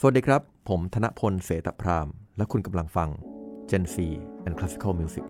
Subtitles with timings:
[0.00, 3.08] สวัสดีครับ ผมธนพลเศตะพราหมณ์ และคุณกำลังฟัง
[3.70, 3.96] Gen Z
[4.46, 5.24] and Classical Music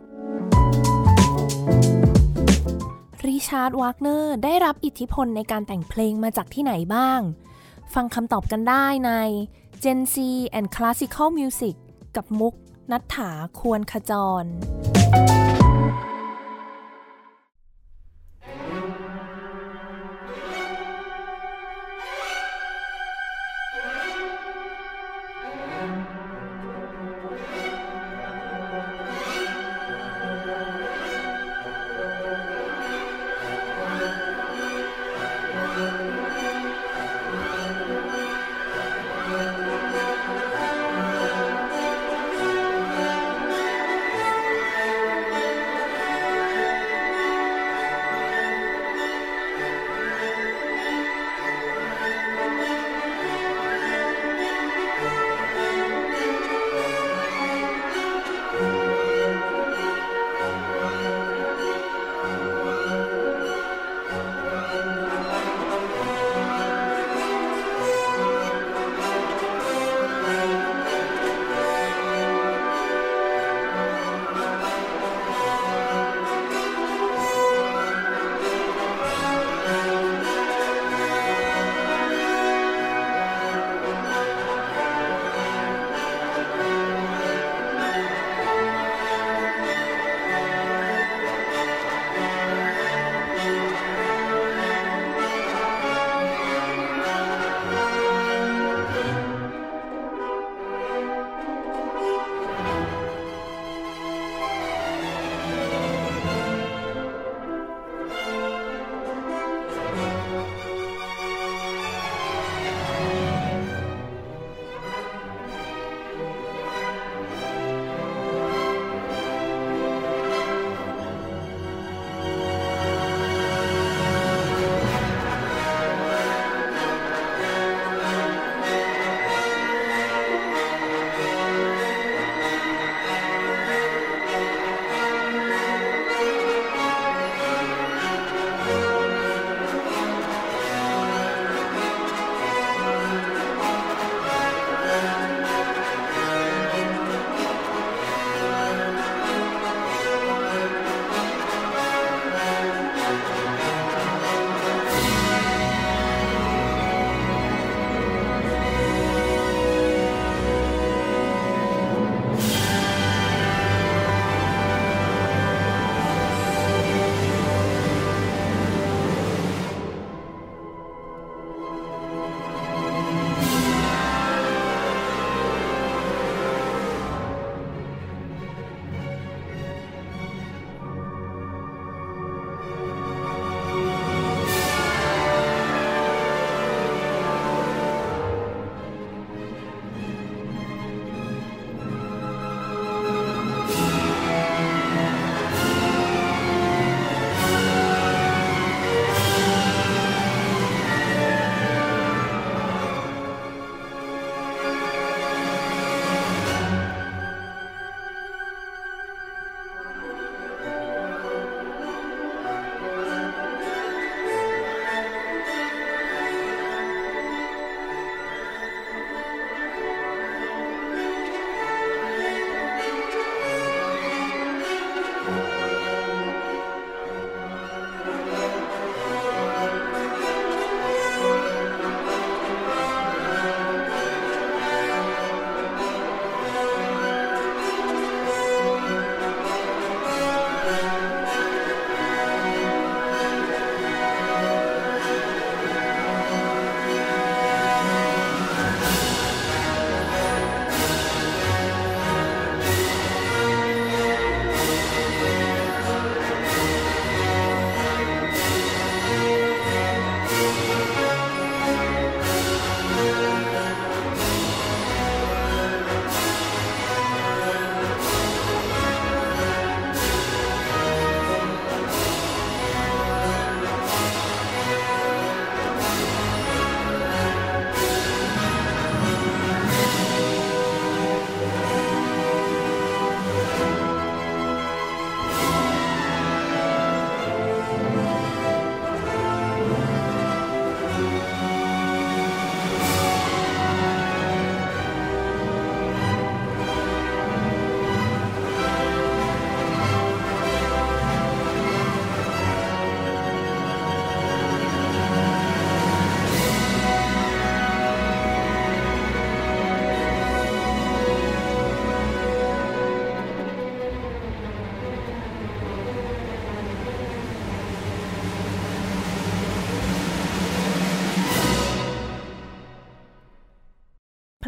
[3.26, 7.20] ริชาร์ดวากเนอร์ได้รับอิทธิพลในการแต่งเพลงมาจากที่ไหนบ้าง
[7.94, 9.12] ฟังคำตอบกันได้ใน
[9.84, 10.16] Gen Z
[10.58, 11.74] and Classical Music
[12.16, 12.54] กับมุก
[12.92, 13.30] ณัฏฐา
[13.60, 14.12] ควรขจ
[14.42, 14.44] ร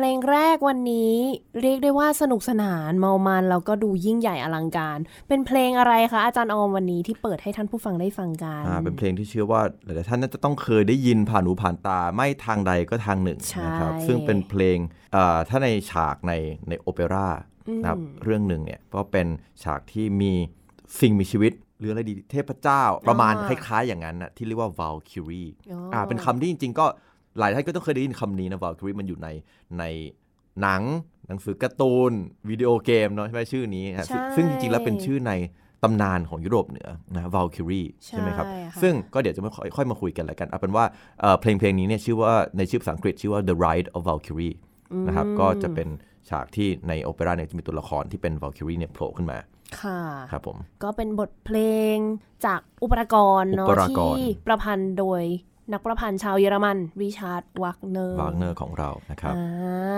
[0.02, 1.14] เพลงแรกวันนี้
[1.62, 4.98] เรียกได้ว่าสนุกสนานเมามันแล้วก็ดูยิ่งใหญ่อลังการ
[5.28, 14.78] เป็นเพลงอะไรคะอาจารย์ออมวันนี้ที่เปิดให้ท่านผู้ฟังได้ฟังกันอ่าเป็นเพลงที่เชื่อว่าหลายๆท่านน่าจะต้องเคยได้ยินผ่านหูผ่านตาไม่ทางใดก็ทางหนึ่งใช่นะครับซึ่งเป็นเพลง
[15.16, 16.32] อ่าถ้าในฉากใน
[16.68, 17.28] ในโอเปร่า
[17.82, 19.26] นะครับเรื่องหนึ่งเนี่ยก็เป็น
[19.62, 20.32] ฉากที่มี
[21.00, 26.86] สิ่งมีชีวิตหรืออะไรดีเทพเจ้าประมาณคล้ายๆอย่างนั้นนะที่เรียกว่า Valkyrie อ๋ออ่อ่าเป็นคำที่จริง ๆ ก็
[27.38, 29.28] หลายท่านก็ต้องเคยได้ยินคำนี้นะ Valkyrie มันอยู่ใน
[29.78, 29.84] ใน
[30.62, 30.82] หนัง
[31.28, 32.12] หนังสือการ์ตูน
[32.50, 35.32] วิดีโอเกมเนาะใช่ไหมชื่อนี้ฮะซึ่งใช่ซึ่งจริงๆแล้วเป็นชื่อใน
[35.82, 40.84] ตำนานของยุโรปเหนือนะ Valkyrie ใช่ไหมครับใช่ค่ะซึ่งก็เดี๋ยวจะไม่ค่อยค่อยมาคุยกันแล้วกันเอาเป็นว่า
[41.20, 44.56] เอ่อเพลงเพลงนี้เนี่ยชื่อว่าในชื่อภาษาอังกฤษชื่อว่า The Ride of Valkyrie
[45.06, 45.88] นะครับก็จะเป็น
[46.28, 49.38] ฉากที่ในโอเปร่าเนี่ยจะมีตัวละครที่เป็น Valkyrie เนี่ยโผล่ขึ้นมา
[49.80, 50.00] ค่ะ
[50.32, 51.58] ครับผมก็เป็นบทเพล
[51.94, 51.96] ง
[52.46, 55.22] จากอุปรากรเนาะอุปรากรณ์ที่ประพันธ์โดย
[55.72, 59.42] นักประพันธ์ชาวเยอรมันริชาร์ดวักเนอร์วากเนอร์ของเรานะครับอ่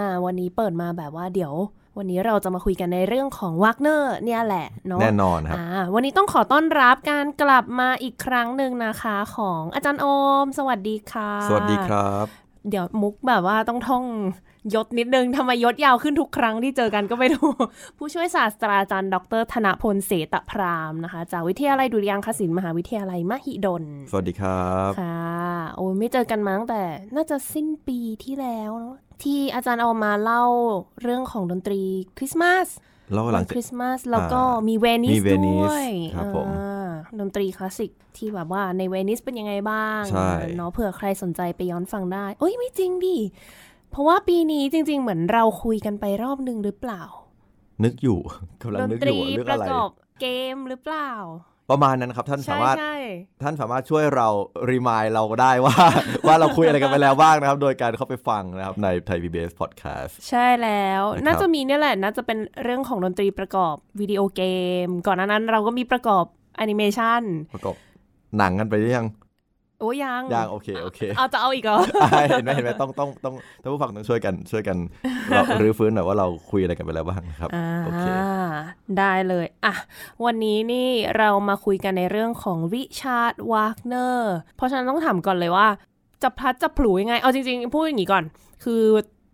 [0.07, 1.55] าวันนี้เปิดมาแบบว่าเดี๋ยว
[1.99, 10.07] วันนี้เราจะมาคุยกันในเรื่องของวักเนอร์เนี่ยแหละเนาะแน่นอนครับอ่าวันนี้ต้องขอต้อนรับการกลับมาอีกครั้งหนึ่งนะคะของอาจารย์โอ
[10.45, 12.27] ม สวัสดีค่ะ สวัสดีครับ
[12.69, 14.05] เดี๋ยวมุกแบบว่าต้องท่อง
[14.75, 17.51] ยศนิดนึงทำไมยศยาวขึ้นทุกครั้งที่เจอกันก็ไม่รู้
[17.99, 25.21] ผู้ช่วยศาสตราจารย์ ดร ธนพลเศตะพราหมณ์นะคะ จากวิทยาลัยดุริยางคศิลป์มหาวิทยาลัยมหิดล สวัสดีครับ ค่ะ
[25.77, 26.83] โอ้ยไม่เจอกันมาตั้งแต่
[27.15, 30.45] น่าจะสิ้นปีที่แล้วเนอะที่อาจารย์เอามาเล่า
[31.03, 31.81] เรื่องของดนตรี
[32.17, 32.69] คริสต์มาส
[33.13, 36.89] แล้วหลังจากคริสต์มาสแล้วก็อ่ามีมีเวนิสมีเวนิสด้วยครับผมอ่า
[37.21, 43.19] ดนตรีคลาสสิกที่แบบว่าในเวนิสเป็นยังไงบ้างใช่เนาะเผื่อใครสนใจไปย้อนฟังได้เอ้ยไม่จริงดิ
[43.93, 47.03] เพราะว่าปีนี้จริง ๆ เหมือนเราคุยกันไปรอบหนึ่งหรือเปล่า
[47.85, 48.19] นึกอยู่
[48.63, 49.91] กำลังดนนึกตอรียู่ว่าเรื่องประอะไรกอบ
[50.21, 51.11] เกมหรือเปล่า
[51.71, 52.97] ประมาณนั้นครับท่านใช่สามารถใช่
[53.43, 54.29] ท่านสามารถช่วยเรา
[54.71, 55.75] รีมายเราได้ว่า
[56.27, 64.43] ว่าเราคุยอะไรกันไปแล้วบ้างนะครับ โดยการเข้าไปฟังนะครับในไทย PBS Podcast ใช่แล้วนะครับน่าจะมีเนี่ยแหละน่าจะเป็นเรื่องของดนตรีประกอบวิดีโอเก
[64.87, 66.25] ม ก่อนหน้านั้นเราก็มีประกอบ
[66.57, 67.23] แอนิเมชัน
[67.55, 67.77] ประกอบ
[68.39, 69.07] หนังกันไปหรือยัง
[69.83, 74.77] โอ้ยังยังโอเคโอเคเอาจะเอาอีกเหรออ่าเห็นไหมเห็นไหมต้องต้องต้องท่านผู้ฟังต้องช่วยกันช่วยกัน
[75.29, 78.05] เรารื้อฟื้นหน่อยว่าเราคุยอะไรกันไปแล้วบ้างนะครับอ่าโอเค
[78.99, 79.75] ได้เลยอะ
[80.25, 80.89] วันนี้นี่
[81.19, 85.67] เรามาคุยกันในเรื่องของริชาร์ดวากเนอร์เพราะฉะนั้นต้องถามก่อนเลยว่า
[86.23, 88.25] จะพลัดจะผลูยังไง เอาจริง ๆ พูดอย่างนี้ก่อน
[88.65, 88.83] คือ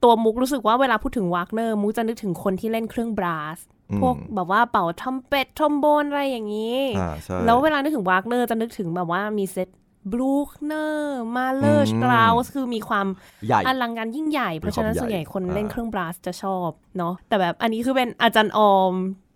[0.03, 3.59] ตัวมุกรู้สึกว่าเวลาพูดถึงวากเนอร์มุกจะนึกถึงคนที่เล่นเครื่อง brass
[3.91, 9.69] อืมพวกแบบว่าเป่า trumpet trombone อะไรอย่างนี้อ่าใช่แล้วเวลานึกถึงวากเนอร์จะนึกถึงแบบว่ามีเซต
[10.12, 13.06] บลูคเนอร์มาเลออืร์มสตราสคือมีความ
[13.47, 18.95] ใหญ่อลังการยิ่งใหญ่ เพราะฉะนั้นมีความส่วนใหญ่ใหญ่คนเล่นอ่าเครื่องบราสจะชอบเนาะแต่แบบอันนี้คือเป็นอาจารย์ออม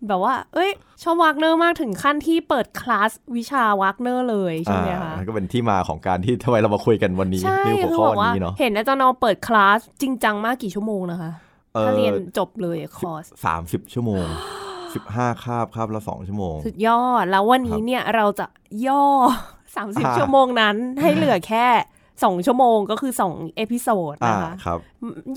[0.09, 0.71] แบบว่า เอ้ย
[1.03, 11.31] ชอบวากเนอร์มากถึงขั้นที่เปิดคลาสวิชาวากเนอร์เลยใช่ไหมคะอ่าก็เป็นที่มาของการที่ทำไมเรามาคุยกันวันนี้ใช่ในหัวคือข้อบอกว่านี้เนาะเห็นอาจารย์ออมเปิดคลาสจริงจังมากกี่ชั่วโมงนะคะ
[11.75, 14.25] เอถ้าอเรียนจบเลยคอร์สสามสิบชั่วโมง
[14.95, 18.47] สิบห้าคาบคาบละสองชั่วโมง สุดยอดแล้ววันนี้ครับเนี่ยเราจะ
[18.87, 19.05] ย่อ
[19.77, 21.67] 30อ่าชั่วโมงนั้น ให้เหลือแค่
[22.07, 24.79] 2ชั่วโมงก็คือ2 episode อ่านะคะครับ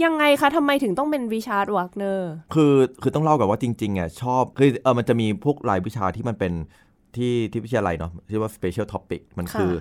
[0.03, 6.53] ยังไงคะทำไมถึงต้องเป็นริชาร์ดวากเนอร์คือคือต้องเล่ากับว่าจริงๆอะชอบคือเออมันจะมีพวกรายวิชาที่มันเป็น
[7.15, 9.73] ที่ที่วิทยาลัยเนาะที่ว่า special topic มันค่ะคือ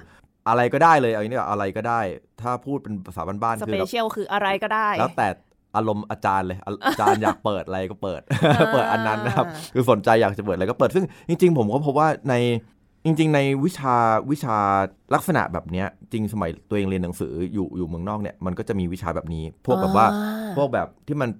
[0.48, 2.00] อะไรก็ได้เลยเอาอย่างนี้ดีกว่าอะไรก็ได้
[2.42, 5.28] ถ้าพูดเป็นภาษาบ้านๆสคือเปเราเชียลคืออะไรก็ได้ แล้วแต่
[5.76, 8.20] อารมณ์อาจารย์เลยอาอาจารย์อยากเปิดอะไรก็เปิด
[8.74, 12.34] เปิดอันนั้นนะครับ คือสนใจอยากจะเปิดอะไรก็เปิดซึ่งจริง ๆ ผมก็พบว่าใน
[13.04, 13.96] จริงๆ ในวิชา
[14.30, 14.56] วิชา
[15.14, 21.30] ลักษณะแบบเนี้ยจริงสมัยตัวเองเรียนหนังสืออยู่อยู่เมืองนอกเนี่ยมันก็จะมีวิชาแบบนี้ พวกแบบว่าอ่าพวกแบบที่มัน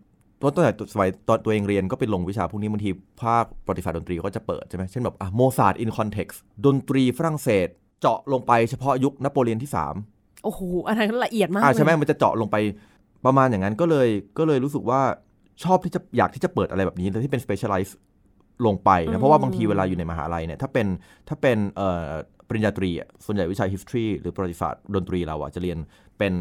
[0.41, 2.91] ตอนตั้งแต่สมัยตอนตัวเองเรียนก็ไปลงวิชาพวกนี้บางที
[3.23, 7.69] ภาคประวัติศาสตร์ดนตรีก็จะเปิดใช่ไหมเช่นแบบอะโมซาร์ท in context ดนตรีฝรั่งเศส
[8.01, 9.71] เจาะลงไปเฉพาะยุคนโปเลียนที่
[10.07, 12.57] 3 โอ้โหอันนั้นละเอียดมากอ่าใช่ไหมเลยมันจะเจาะลงไป
[13.25, 15.01] ประมาณอย่างนั้นก็เลยก็เลยรู้สึกว่า
[15.65, 17.91] ชอบที่จะอยากที่จะเปิดอะไรแบบนี้แต่ที่เป็น specialize
[18.67, 20.87] ลงไปนะเพราะว่าบางทีเวลาอยู่ในมหาลัยเนี่ยถ้าเป็น
[21.29, 22.09] ถ้าเป็นเอ่อ
[22.49, 25.79] ปริญญาตรีอะส่วนใหญ่วิชา history หรือประวัติศาสตร์ดนตรีเราอะจะเรียน
[26.19, 26.35] เป็น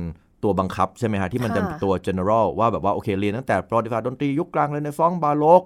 [0.43, 5.63] ตัวบังคับใช่ไหมฮะที่มันจะเป็นตัว general ว่าแบบว่าโอเคเรียนตั้งแต่ประวัติศาสตร์ดนตรียุคกลางเลยในฟองบาโลก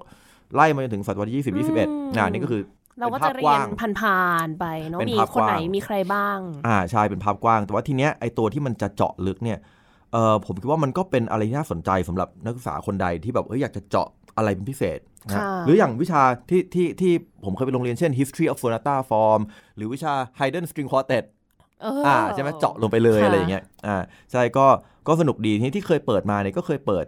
[0.55, 1.77] ไล่มาจนถึงศตวรรษที่20 21
[2.17, 2.61] อ่านี่ก็คือ
[2.99, 3.67] เราก็ป็นภจะพเรีกยว้านง
[4.01, 9.59] ผ่านๆไปเนาะเป็นมีภาพคนไหนกว้างมีใครบ้าง อ่าใช่เป็นภาพกว้าง แต่ว่าทีเนี้ยไอตัวที่มันจะเจาะลึกเนี่ย
[10.13, 14.07] เออผมคิดว่ามันก็เป็นอะไรที่น่าสนใจสำหรับนักศึกษาคนใดที่แบบเอ้ยอยากจะเจาะ
[14.37, 17.13] อะไรเป็นพิเศษนะค่ะหรืออย่างวิชาที่ที่ที่
[17.45, 19.41] ผมเคยไปโรงเรียนเช่น history of sonata form
[19.75, 21.23] หรือวิชา Haydn string quartet
[21.81, 23.97] เออออ่าใช่ไหมเจาะลงไปเลยค่ะอะไรอย่างเงี้ยอ่า
[24.31, 24.65] ใช่ก็
[25.07, 27.05] ก็สนุกดีที่ที่เคยเปิดมาเนี่ยก็เคยเปิด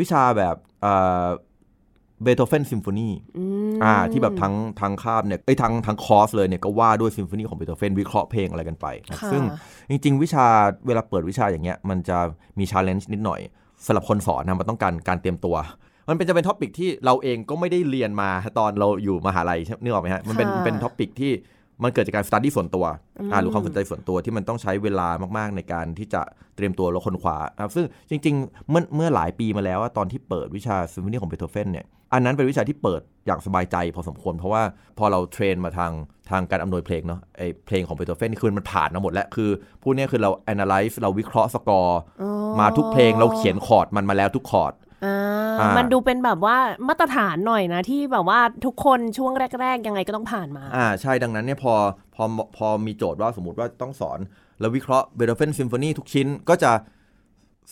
[0.00, 1.28] วิชาแบบอ่า
[2.24, 3.08] เบโธเฟนซิมโฟนี
[3.38, 9.42] อืมอ่าที่แบบทั้งทั้งคาบเนี่ยไอ้ทั้งทั้งคอร์สเลยเนี่ยก็ว่าด้วยซิมโฟนีของเบโธเฟนวิเคราะห์เพลงอะไรกันไปนะค่ะซึ่ง
[9.90, 10.46] จริง ๆ วิชา
[10.86, 12.18] เวลาเปิดวิชาอย่างเงี้ยมันจะ
[12.58, 13.40] มี challenge นิดหน่อย
[13.86, 15.56] สำหรับคนสอนนะมันต้องการการเตรียมตัว
[16.08, 21.32] มันเป็นจะเป็น topic ที่เราเองก็ไม่ได้เรียนมาตอนเราอยู่มหาลัยใช่นึกออกไหมฮะมันเป็นค่ะเป็นท็อปิกที่
[21.82, 22.84] มันเกิดจากการสต u d ดี้ส่วนตัว
[23.32, 26.22] อ่าหรือความสนใจส่วนตัวที่มันต้องใช้เวลามากๆ ในการที่จะ
[26.56, 34.62] เตรียมตัวแล้วค้นคว้านะครับซึ่งจริงๆ เมื่อเมื่อหลายปีมาแล้วอะตอนที่เปิดวิชาซิมโฟนีของเบโธเฟนเนี่ยอันนั้นเป็นวิชาที่เปิดอย่างสบายใจพอสมควร เพราะว่า
[34.98, 35.92] พอเรา train มาทาง
[36.30, 39.50] ทางการอำนวยเพลงเนาะไอเพลงของเบโธเฟนคือมันผ่านมาหมดแล้ว คือ
[39.82, 42.30] พูดเนี่ยคือเรา analyze เราวิเคราะห์สกอร์อ๋อ
[42.60, 44.89] มาทุกเพลงเราเขียนคอร์ดมันมาแล้วทุกคอร์ดอ่าอ่ามั
[45.76, 46.56] มันดูเป็นแบบว่า
[46.88, 51.74] มาตรฐานหน่อยนะที่แบบว่าทุกคนช่วงแรก ๆ ยังไงก็ต้องผ่านมา อ่าใช่ดังนั้นเนี่ยพอ
[52.14, 52.24] พอ
[52.56, 54.18] พอมีโจทย์ว่าสมมติว่าต้องสอน
[54.60, 56.72] แล้ววิเคราะห์เบโธเฟนซิมโฟนีทุกชิ้นก็จะ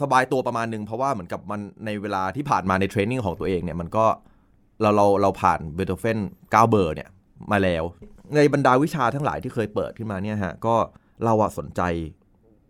[0.00, 4.06] สบายตัวประมาณหนึ่งเพราะว่าเหมือนกับมันในเวลาที่ผ่านมาใน training ของตัวเองเนี่ยมันก็
[4.80, 7.08] เราเราเราผ่านเบโธเฟน9เบอร์เนี่ย
[7.52, 7.84] มาแล้ว
[8.34, 10.74] ในบรรดาวิชาทั้งหลายที่เคยเปิดขึ้นมาเนี่ยฮะก็
[11.24, 11.82] เราอะสนใจ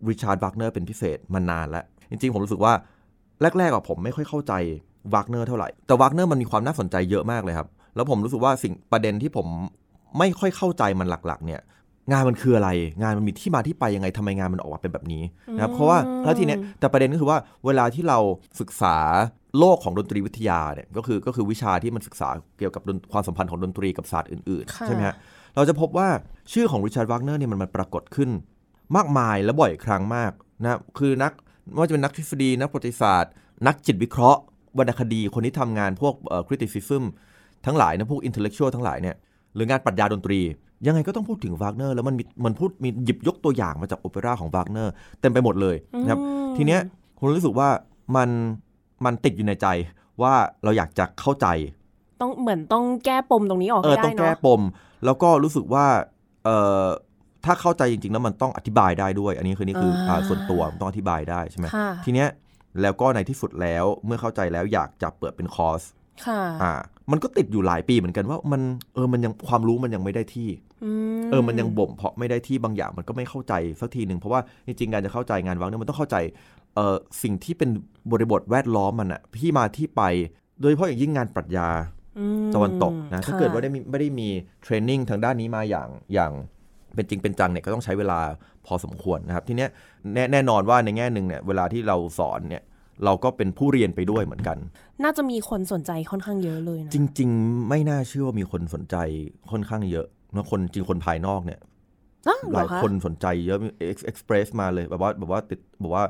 [0.09, 2.73] ริชาร์ดวักเนอร์เป็นพิเศษมานานแล้ว จริงๆ ผมรู้สึกว่า
[3.41, 4.53] แรกๆอะผมไม่ค่อยเข้าใจ
[5.13, 9.47] วักเนอร์เท่าไหร่ แต่วักเนอร์มันมีความน่าสนใจเยอะมากเลยครับ แล้วผมรู้สึกว่าสิ่งประเด็นที่ผม
[10.17, 11.61] ไม่ค่อยเข้าใจมันหลักๆ เนี่ย
[12.11, 12.69] งานมันคืออะไร
[13.01, 15.23] งานมันมีที่มาที่ไปยังไงทำไมงานมันออกมาเป็นแบบนี้
[15.55, 18.19] นะครับ เพราะว่าแล้วทีเนี้ยแต่ประเด็นก็คือว่าเวลาที่เรา
[18.59, 18.97] ศึกษา
[19.59, 22.29] โลกของดนตรีวิทยาเนี่ยก็คือก็คือวิชาที่มันศึกษา
[22.59, 25.15] เกี่ยวกับดนความสัมพันธ์ของดนตรีกับศาสตร์อื่นๆค่ะใช่ไหมฮะ
[25.55, 26.07] เราจะพบว่า
[26.53, 28.29] ชื่อของริชาร์ดวากเนอร์เนี่ยมันมันปรากฏขึ้น
[28.95, 30.31] มากมายและบ่อยครั้งมาก
[30.61, 33.31] นะคือนักไม่ ว่าจะเป็นนักทฤษฎีนักประวัติศาสตร์
[33.67, 34.41] นักจิตวิเคราะห์
[34.77, 37.03] วรรณคดีคนที่ทำงานพวกเอ่อ criticism
[37.65, 39.15] ทั้งหลายนะพวก intellectual ทั้งหลายเนี่ย
[39.55, 40.39] หรืองานปรัชญาดนตรี
[40.85, 46.81] ยังไงก็ต้องพูดถึงวากเนอร์แล้วมันมีมันพูดมีหยิบยกตัวอย่างมาจากโอเปร่าของวากเนอร์เต็มไปหมดเลยนะครับอืมทีเนี้ย
[47.17, 47.69] ผมรู้สึกว่า
[48.15, 48.29] มัน
[49.05, 49.67] มันติดอยู่ในใจ
[50.21, 50.33] ว่า
[50.63, 51.47] เราอยากจะเข้าใจ
[52.21, 54.61] ต้องเหมือนต้องแก้ปมตรงนี้ออกเออให้ต้ได้องแก้เนาะปม
[55.05, 55.85] แล้วก็รู้สึกว่า
[56.45, 56.49] เอ
[56.83, 56.85] อ
[57.45, 62.27] ถ้าเข้าใจจริงๆแล้วมันต้องอธิบายได้ด้วย อันนี้คือนี่คืออาอ่าส่วนตัวมันต้องอธิบายได้ใช่ไหมค่ะทีเนี้ย
[62.81, 65.81] แล้วก็ในที่สุดแล้วเมื่อเข้าใจแล้วอยากจะเปิดเป็นคอร์ส
[66.25, 66.71] ค่ะอ่า
[67.11, 68.61] มันก็ติดอยู่หลายปีเหมือนกันว่ามัน
[68.93, 70.49] เออมันยังความรู้มันยังไม่ได้ที่
[71.19, 76.15] มเออมันยังบ่มเพาะไม่ได้ที่บางอย่างมันก็ไม่เข้าใจสักทีหนึ่งเพราะว่าจริงๆการจะเข้าใจงานวังเนี่ยมันต้องเข้าใจ
[76.75, 77.69] เออสิ่งที่เป็น
[78.11, 80.01] บริบทแวดล้อมมันอะที่มาที่ไป
[80.61, 81.69] โดยเฉพาะอย่างยิ่งงานปรัชญา
[82.19, 84.27] อืมตะวันตกนะค่ถ้าเกิดว่าได้มีไม่ได้มี
[84.63, 86.31] เทรนนิ่งทางด้านนี้มาอย่างอย่าง
[86.95, 88.19] เป็นจริงเป็นจังเนี่ยก็ต้องใช้เวลา
[88.65, 89.69] พอสมควรนะครับ ทีเนี้ย
[90.13, 92.63] แน่แน่นอนว่าในแง่หนึ่งเนี่ยเวลาที่เราสอนเนี่ย
[93.05, 94.57] เราก็เป็นผู้เรียนไปด้วยเหมือนกัน
[95.03, 98.95] น่าจะมีคนสนใจค่อนข้างเยอะเลยนะจริง ๆ ไม่น่าเชื่อว่ามีคนสนใจ
[99.51, 101.59] ค่อนข้างเยอะนะคนจริงคนภายนอกเนี่ย
[102.27, 106.05] อ้าวหเหรลาอยคะคนสนใจเยอะเอ็กซ์เพรสมาเลยแบบว่าแบบว่าติดบอกว่า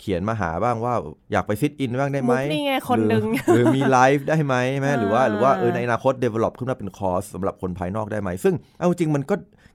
[0.00, 0.94] เขียนมาหาบ้างว่า
[1.32, 9.34] อยากไปฟิตอินบ้างได้ไหมมุกนี่ไงคนหนึ่งรือหรือมีไลฟ์ได้ไหมใช่ไหมหรือว่าอ่าหรือว่าเออในอนาคต develop ขึ้นมาเป็นคอร์สสำหรับคนภายนอกได้ไหม ซึ่งเอาจริงมันก็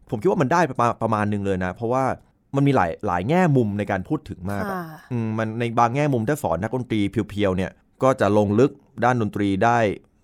[0.09, 2.03] ผมคิดว่ามันได้ประมาณประมาณหนึ่งเลยนะ เพราะว่า
[2.55, 7.71] มันมีหลายหลายแง่มุมในการพูดถึงมากอะค่ะอืมมันในบางแง่มุมถ้าสอนนักดนตรี pure ๆเนี่ย
[8.03, 8.71] ก็จะลงลึก
[9.03, 9.77] ด้านดนตรีได้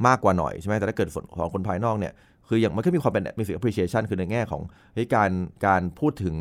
[0.07, 2.13] มากกว่าหน่อยใช่ไหมแต่ถ้าเกิดส่วนของคนภายนอกเนี่ย
[2.47, 4.61] คืออย่างมันก็มีความเป็น music appreciation คือในแง่ของ
[4.93, 5.31] เฮ้ยการ
[5.65, 6.35] การพูดถึง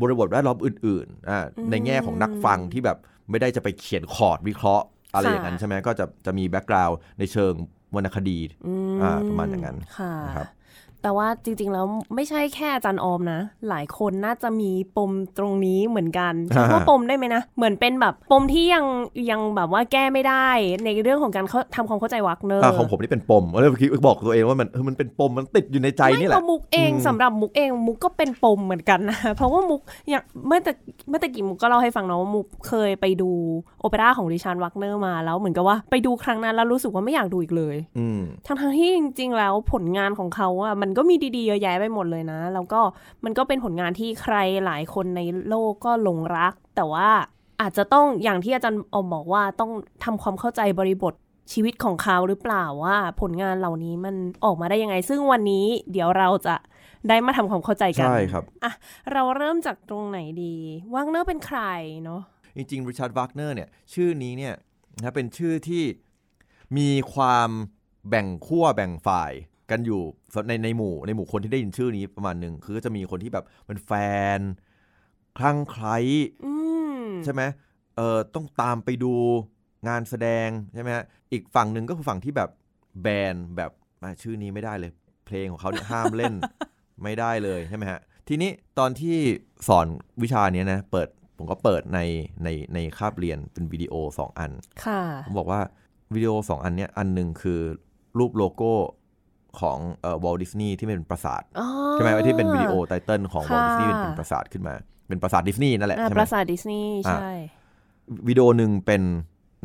[0.00, 1.38] บริบทแวดล้อมอื่นๆอ่า
[1.70, 2.98] ในแง่ของนักฟังที่แบบ
[3.30, 7.52] ไม่ได้จะไปเขียนคอร์ดวิเคราะห์อะไรอย่างนั้นใช่ไหมก็จะจะมี background ในเชิง
[7.94, 10.46] วรรณคดีอืมอ่าประมาณอย่างนั้นค่ะนะครับ
[11.02, 18.84] แต่ว่าจริง ๆ แล้วไม่ใช่แค่อาจารย์ออมนะ หลายคนน่าจะมีปมตรงนี้เหมือนกันใช้คำว่าปมได้ไหมนะ เหมือนเป็นแบบปมที่ยัง
[19.30, 20.48] ยังแบบว่าแก้ไม่ได้
[20.84, 30.72] ในเรื่องของการเข้าทำความเข้าใจวักเนอร์อ่าของผมนี่เป็นปมเลยเมื่อกี้บอกตัวเองว่ามันเออมันเป็นปมมันติดอยู่ในใจนี่แหไม่ละเพราะมุกเองอืมสำหรับมุกเองมุกก็เป็นปมเหมือนกันนะเพราะว่ามุกอย่างเมื่อแต่
[31.08, 33.30] เมื่อตะกี้มุกก็เล่าให้ฟังเนาะว่ามุกเคยไปดู
[33.80, 42.80] โอเปร่าของริชาร์ดวักเนอร์มาแล้วเหมือนกับว่าไปดูครั้งนั้นแล้วรู้สึกว่าไม่อยากดูอีกเลยอืมทั้งๆที่จริง ๆ แล้วผลงานของเขาอะมันก็มีดีๆเยอะแยะไปหมดเลยนะ แล้วก็
[43.24, 47.08] มันก็เป็นผลงานที่ใครหลายคนในโลกก็หลงรัก แต่ว่า
[47.60, 49.70] อาจจะต้องอย่างที่อาจารย์ออมบอกว่าต้อง
[50.04, 51.14] ทำความเข้าใจบริบท
[51.52, 54.14] ชีวิตของเขาหรือเปล่าว่าผลงานเหล่านี้มัน
[54.44, 56.54] ออกมาได้ยังไง ซึ่งวันนี้เดี๋ยวเราจะ
[57.08, 58.72] ได้มาทำความเข้าใจกันใช่ครับอะ
[59.12, 60.54] เราเริ่มจากตรงไหนดี
[60.94, 61.60] วากเนอร์เป็นใคร
[62.04, 62.22] เนาะ
[62.56, 64.54] จริงๆริชาร์ดวากเนอร์เนี่ยชื่อนี้เนี่ย
[65.02, 65.84] นะเป็นชื่อที่
[66.78, 67.50] มีความ
[68.08, 69.32] แบ่งขั้วแบ่งฝ่าย
[69.70, 70.02] กันอยู่
[70.48, 73.92] ในในหมู่ในหมู่คนที่ได้ยินชื่อนี้ประมาณหนึ่งคือก็จะมีคนที่แบบเป็นแฟ
[74.36, 74.38] น
[75.38, 75.98] คลั่งไคล้
[76.44, 76.52] อื
[77.00, 77.42] มใช่ไหม
[77.96, 79.14] เออต้องตามไปดู
[79.88, 82.50] งานแสดงใช่ไหมฮะอีกฝั่งหนึ่งก็คือฝั่งที่แบบ
[83.02, 83.70] แบนแบบ
[84.02, 84.92] อะชื่อนี้ไม่ได้เลย
[85.26, 86.34] เพลงของเขาเนี่ยห้ามเล่น
[87.02, 89.16] ไม่ได้เลยใช่ไหมฮะทีนี้ตอนที่
[89.68, 89.86] สอน
[90.22, 92.00] วิชาเนี้ยนะเปิดผมก็เปิดใน
[92.44, 94.52] ในในคาบเรียนเป็นวิดีโอ2อัน
[94.84, 95.60] ค่ะ ผมบอกว่า
[96.14, 97.60] วิดีโอ2อันเนี้ยอันหนึ่งคือ
[98.18, 98.72] รูปโลโก้
[99.60, 104.74] ของเอ่อวอลดิสนีย์ที่เป็นปราสาทอ๋อใช่ไหมที่เป็นวิดีโอ title ของวอลค่ะดิสนีย์เป็นปราสาทขึ้นมา
[105.08, 107.32] เป็นปราสาทดิสนีย์นั่นแหละอ่าใช่ไหมปราสาทดิสนีย์อะใช่
[108.28, 109.02] วิดีโอหนึ่งเป็น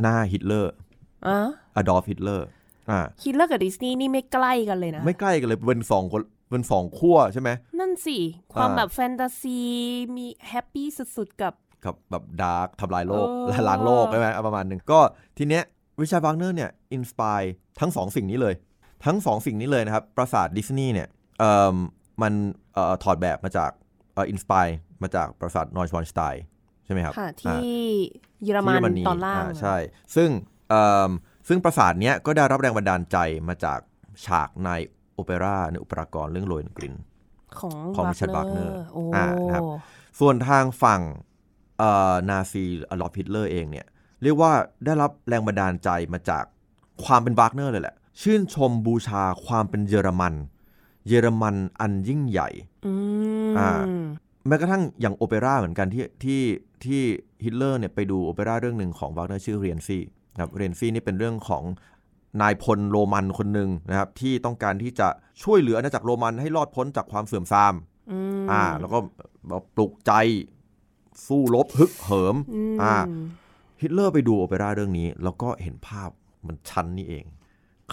[0.01, 0.73] หน้าฮิตเลอร์
[1.27, 2.47] อะอดอล์ฟฮิตเลอร์
[2.89, 6.21] อ่าฮิตเลอร์กับดิสนีย์นี่ไม่ใกล้กันเลยนะ ไม่ใกล้กันเลยเป็นสองคน
[6.51, 7.49] เป็นสองขั้วใช่ไหม
[7.79, 8.17] นั่นสิ
[8.53, 9.59] ความอ่าแบบแฟนตาซี
[10.17, 11.53] มี happy สุดๆ กับ
[11.85, 14.99] กับแบบ dark ทำลายโลกเออและล้างโลกใช่ไหมเอาประมาณหนึ่งก็
[15.37, 15.63] ทีเนี้ย
[16.01, 17.41] ริชาร์ดวากเนอร์เนี่ย inspire
[17.79, 18.53] ทั้งสองสิ่งนี้เลย
[19.05, 21.07] ทั้งสองสิ่งนี้เลยนะครับ ปราสาทดิสนีย์เนี่ย
[21.39, 21.75] เอ่อ
[22.21, 22.33] มัน
[22.73, 23.71] เอ่อถอดแบบมาจาก
[24.13, 24.65] เอ่อ inspire
[25.03, 26.43] มาจากปราสาทนอยชวอนสไตน์
[26.85, 27.83] ใช่ไหมครับค่ะอ่าที่
[28.43, 29.75] เยอรมันที่เยอรมนีตอนล่างาใช่
[30.15, 30.29] ซึ่ง
[30.69, 31.11] เอิ่ม
[31.47, 33.17] ซึ่งปราสาทเนี้ยก็ได้รับแรงบันดาลใจ
[33.47, 33.79] มาจาก
[34.25, 34.69] ฉากใน
[35.13, 36.95] โอเปร่าในอุปรากรเรื่องโลเฮนกริน
[37.59, 39.63] ของของวาก Richard เนอ Wagner ร์โอ้อ่านะครับ
[40.19, 41.01] ส่วนทางฝั่ง
[41.79, 43.85] เอ่อนาซีอดอล์ฟฮิตเลอร์เองเนี่ย
[44.23, 44.51] เรียกว่า
[44.85, 46.43] ได้รับแรงบันดาลใจมาจาก
[47.05, 50.33] ความเป็นวากเนอร์เลยแหละ ชื่นชมบูชาความเป็นเยอรมัน
[51.07, 52.49] เยอรมันอันยิ่งใหญ่
[52.85, 52.93] อื
[53.49, 53.69] มอ่า
[54.47, 56.41] แม้กระทั่งอย่างโอเปร่าเหมือนกันที่ที่
[56.83, 57.01] ที่
[57.43, 60.03] ฮิตเลอร์เนี่ยไปดูโอเปร่าเรื่องหนึ่งของวากเนอร์ชื่อเรียนซี่
[60.33, 61.63] นะครับเรียนซี่นี่เป็นเรื่องของ
[62.41, 65.07] นายพลโรมันคนหนึ่งนะครับ ที่ต้องการที่จะ
[65.43, 67.73] ช่วยเหลืออาณาจักรโรมันให้รอดพ้นจากความเสื่อมทราม
[68.11, 68.97] อืมอ่า แล้วก็
[69.75, 70.11] ปลุกใจ
[71.27, 72.37] สู้รบฮึกเหิม
[72.81, 72.95] อ่า
[73.81, 76.09] ฮิตเลอร์ไปดูโอเปร่าเรื่องนี้ แล้วก็เห็นภาพ
[76.47, 77.25] มันชั้นนี่เอง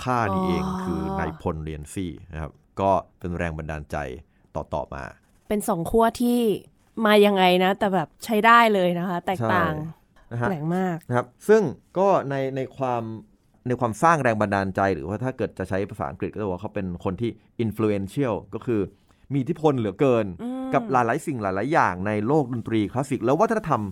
[0.02, 3.96] ข้านี่เองคือนายพลเรียนซี่นะครับ ก็เป็นแรงบันดาลใจ
[4.54, 5.04] ต่อๆมา
[5.48, 6.40] เป็นสองขั้วที่
[7.06, 9.72] มายังไงนะ แต่แบบใช้ได้เลยนะคะ แตกต่าง
[10.32, 11.62] นะฮะแปลกมากนะครับ ซึ่ง
[11.98, 13.02] ก็ในในความ
[13.66, 17.30] ในความสร้างแรงบันดาลใจหรือว่าถ้าเกิดจะใช้ภาษาอังกฤษก็จะบอกว่าเขาเป็นคนที่
[17.64, 18.80] influential ก็คือ
[19.32, 23.82] มีอิทธิพลเหลือเกินอืมกับหลายๆสิ่งหลาย ๆ อย่างในโลกดนตรีคลาสสิกแล้ววัฒนธรรม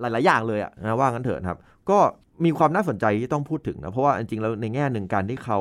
[0.00, 1.58] หลาย ๆ อย่างเลยอะนะว่างั้นเถอะนะครับ
[1.90, 1.98] ก็
[2.44, 5.58] มีความน่าสนใจที่ต้องพูดถึงนะ เพราะว่าจริงๆแล้วในแง่หนึ่งการที่เขา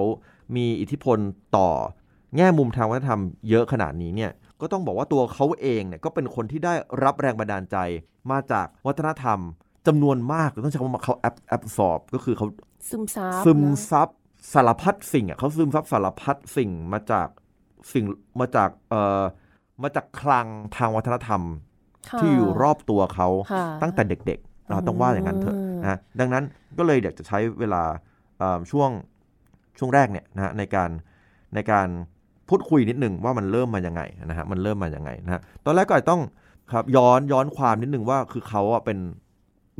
[0.55, 1.17] มีอิทธิพล
[1.57, 1.69] ต่อ
[2.37, 4.31] แง่มุมทางวัฒนธรรมเยอะขนาดนี้เนี่ย
[4.61, 7.77] ก็ต้องบอกว่าตัวเขาเองเนี่ยก็เป็นคนที่ได้รับแรงบันดาลใจ
[8.31, 9.39] มาจากวัฒนธรรม
[9.87, 12.47] จำนวนมากต้องใช้คำว่าเขาแอบแอบสอบก็คือเขา
[12.89, 14.07] ซึมซับซึมนะซับ
[14.53, 17.27] สารพัดสิ่งอะเขาซึมซับสารพัดสิ่งมาจาก
[17.93, 18.05] สิ่ง
[18.39, 19.21] มาจากเอ่อ
[19.83, 21.41] มาจากคลังทางวัฒนธรรม
[22.09, 26.43] ค่ะที่อยู่รอบตัวเขาค่ะตั้งแต่เด็กๆ เราต้องว่าอย่างนั้นเถอะนะดังนั้น
[26.77, 27.83] ก็เลยอยากจะใช้เวลา
[28.71, 28.89] ช่วง
[29.77, 30.89] ช่วงแรกเนี่ยนะในการ
[31.55, 31.87] ในการ
[32.49, 36.21] พูดคุยนิดหนึ่งว่ามันเริ่มมายังไงนะฮะมันเริ่มมายังไงนะฮะตอนแรกก็อาจต้อง
[36.71, 38.97] ครับย้อนย้อนความนิดหนึ่งว่าคือเขาอะเป็น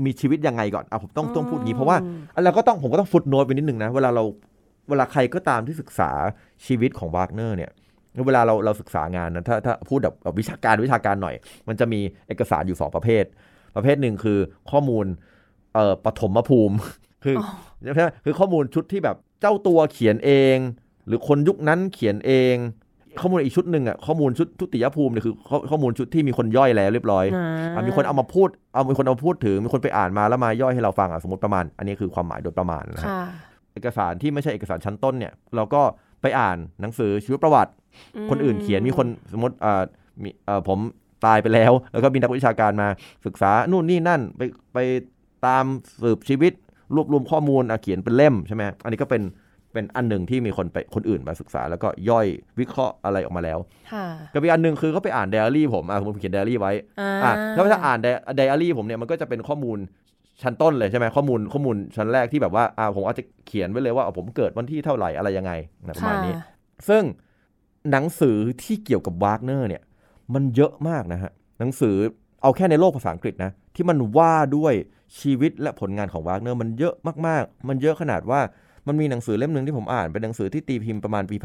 [0.06, 1.98] มีชีวิตยังไงก่อนอะผมต้องต้องพูดงี้เพราะว่า
[2.34, 4.24] อันเราก็ต้องผมก็ต้องฟุตโนตไปนิดนึงนะเวลาเรา
[4.90, 6.12] เวลาใครก็ตามที่ศึกษา
[6.66, 7.72] ชีวิตของวากเนอร์เนี่ย
[8.26, 11.36] เวลาเราเราศึกษางานนะถ้าถ้าพูดแบบแบบวิชาการวิชาการหน่อย
[11.68, 13.24] มันจะมีเอกสารอยู่สองประเภท
[13.76, 14.40] ประเภทหนึ่งคือ
[14.72, 15.06] ข้อมูล
[15.74, 16.76] เอ่อปฐมภูมิ
[17.24, 17.46] คืออ
[17.84, 20.58] ใช่ไหมคือข้อมูลชุดที่แบบเจ้าตัวเขียนเอง
[21.08, 22.56] หรือคนยุคนั้นเขียนเอง
[23.22, 33.24] ข้อมูลอีกชุดหนึ่งอะข้อมูลชุดทุติยภูมิเนี่ยคือข้อข้อมูลชุดที่มีคนย่อยแล้วเรียบร้อยอ่าอะมีคนเอามาพูดเอามีคนเอามาพูดถึงมีคนไปอ่านมาแล้วมาย่อยให้เราฟังอะสมมติประมาณ อันนี้คือความหมายโดยประมาณนะฮะค่ะ
[33.74, 35.82] เอกสารที่ไม่ใช่เอกสารชั้นต้นเนี่ย เราก็
[36.22, 37.72] ไปอ่านหนังสือชีวประวัติ
[38.30, 39.82] คนอื่นเขียนมีคนสมมติอ่า
[40.24, 40.80] มีเอ่อผม
[41.26, 42.88] ตายไปแล้ว แล้วก็มีนักวิชาการมา
[43.26, 44.42] ศึกษานู่นนี่นั่นไป
[44.74, 44.78] ไป
[45.46, 45.66] ตาม
[46.04, 46.54] สืบชีวิต
[46.96, 49.24] รวบรวมข้อมูลอะเขียนเป็นเล่มใช่ไหมอันนี้ก็เป็น
[49.74, 52.28] เป็นอันหนึ่งที่มีคนไปคนอื่นมาศึกษา แล้วก็ย่อย
[52.60, 53.60] วิเคราะห์อะไรออกมาแล้ว
[53.92, 58.00] ค่ะกับอีกอันหนึ่งคือเขาไปอ่านไดอารี่ผมอะสมมติผมเขียนไดอารี่ไว้อ่าอะถ้าถ้าอ่าน
[58.38, 59.78] ไดอารี่ผมเนี่ยมันก็จะเป็นข้อมูล
[60.42, 65.52] ชั้นต้นเลยใช่ไหมข้อมูลข้อมูลชั้นแรกที่แบบว่าอ่าผมอาจจะเขียนไว้เลยว่าผมเกิดวันที่เท่าไหร่อะไรยังไง
[65.88, 66.44] นะประมาณนี้ค่ะ
[66.90, 67.04] ซึ่ง
[67.92, 69.84] หนังสือที่เกี่ยวกับวากเนอร์เนี่ย
[70.34, 71.96] มันเยอะมากนะฮะหนังสือ
[72.42, 74.74] เอาแค่ในโลกภาษาอังกฤษนะที่มันว่าด้วย
[75.20, 76.96] ชีวิตและผลงานของวากเนอร์มันเยอะ
[77.28, 78.42] มากๆ มันเยอะขนาดว่า
[78.88, 81.36] มันมีหนังสือเล่มหนึ่งที่ผมอ่าน เป็นหนังสือที่ตีพิมพ์ประมาณปี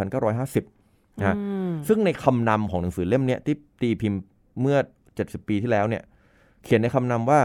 [0.56, 4.20] 1950นะอืมซึ่งในคำนำของหนังสือเล่มเนี้ยที่ตีพิมพ์
[4.60, 4.78] เมื่อ
[5.14, 6.02] 70ปีที่แล้วเนี่ย
[6.64, 7.40] เขียนในคำนำว่า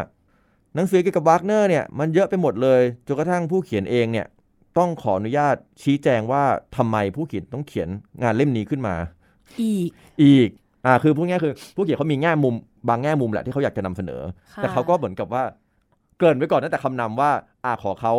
[0.75, 4.27] หนังสือเกี่ยวกับวากเนอร์เนี่ยมันเยอะไปหมดเลยจนกระทั่งผู้เขียนเองเนี่ย
[4.77, 6.43] ต้องขออนุญาตชี้แจงว่า
[6.77, 7.89] ทำไมผู้เขียนต้องเขียน
[8.23, 8.95] งานเล่มนี้ขึ้นมา
[9.62, 9.89] อีก
[10.23, 10.49] อีก
[10.85, 12.55] อ่าคือพูดง่ายๆคือผู้เขียนเขามีแง่มุม
[12.89, 14.21] บางแง่มุมแหละที่เขาอยากจะนำเสนอ
[14.53, 15.43] ค่ะแต่เขาก็เหมือนกับว่า
[16.17, 17.31] เกรินไว้ก่อนตั้งแต่คำนำว่า
[17.65, 18.13] อ่าขอเขา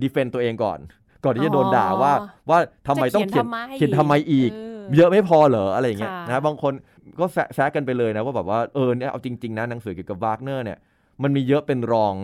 [0.00, 0.78] ดีเฟนต์ตัวเองก่อน
[1.24, 2.12] ก่อนที่จะโดนด่าว่า
[2.50, 3.46] ว่าทำไมต้องเขียน
[3.76, 6.72] เขียนทำไมอีกเเยอะไม่พอเหรออะไรอย่างเงี้ยค่ะนะบางคน
[7.20, 10.78] ก็แซะแซะกันไปเลยนะว่าแบบว่าเออเนี่ยเอาจริงๆนะหนังสือเกี่ยวกับวากเนอร์เนี่ย
[11.22, 12.14] มันมีเยอะเป็นรอง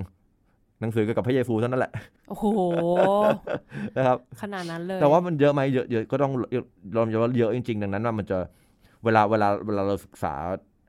[0.81, 1.93] หนังสือเกี่ยวกับพระเยซูเท่านั้นแหละ
[2.29, 2.47] โอ้โห
[3.97, 6.33] นะครับ ขนาดนั้นเลย แต่ว่ามันเยอะไหมเยอะเยอะก็ต้อง
[6.95, 8.39] ยอมรับว่าเยอะจริง ๆ ดังนั้นว่ามันจะ
[9.05, 10.35] เวลาเวลาเวลาเราศึกษา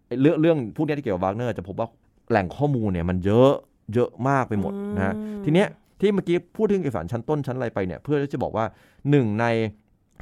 [0.08, 1.88] ไอ้เรื่องเรื่องพวกเนี้ยที่เกี่ยวกับวากเนอร์จะพบว่า
[2.30, 3.52] แหล่งข้อมูลเนี่ยมันเยอะ
[3.94, 5.68] เยอะมากไปหมดนะฮะอืมทีเนี้ย
[6.00, 8.66] ที่เมื่อกี้พูดถึงเอกสารชั้นต้นชั้นอะไรไปเนี่ยเพื่อที่จะบอกว่า
[9.10, 9.46] หนึ่งใน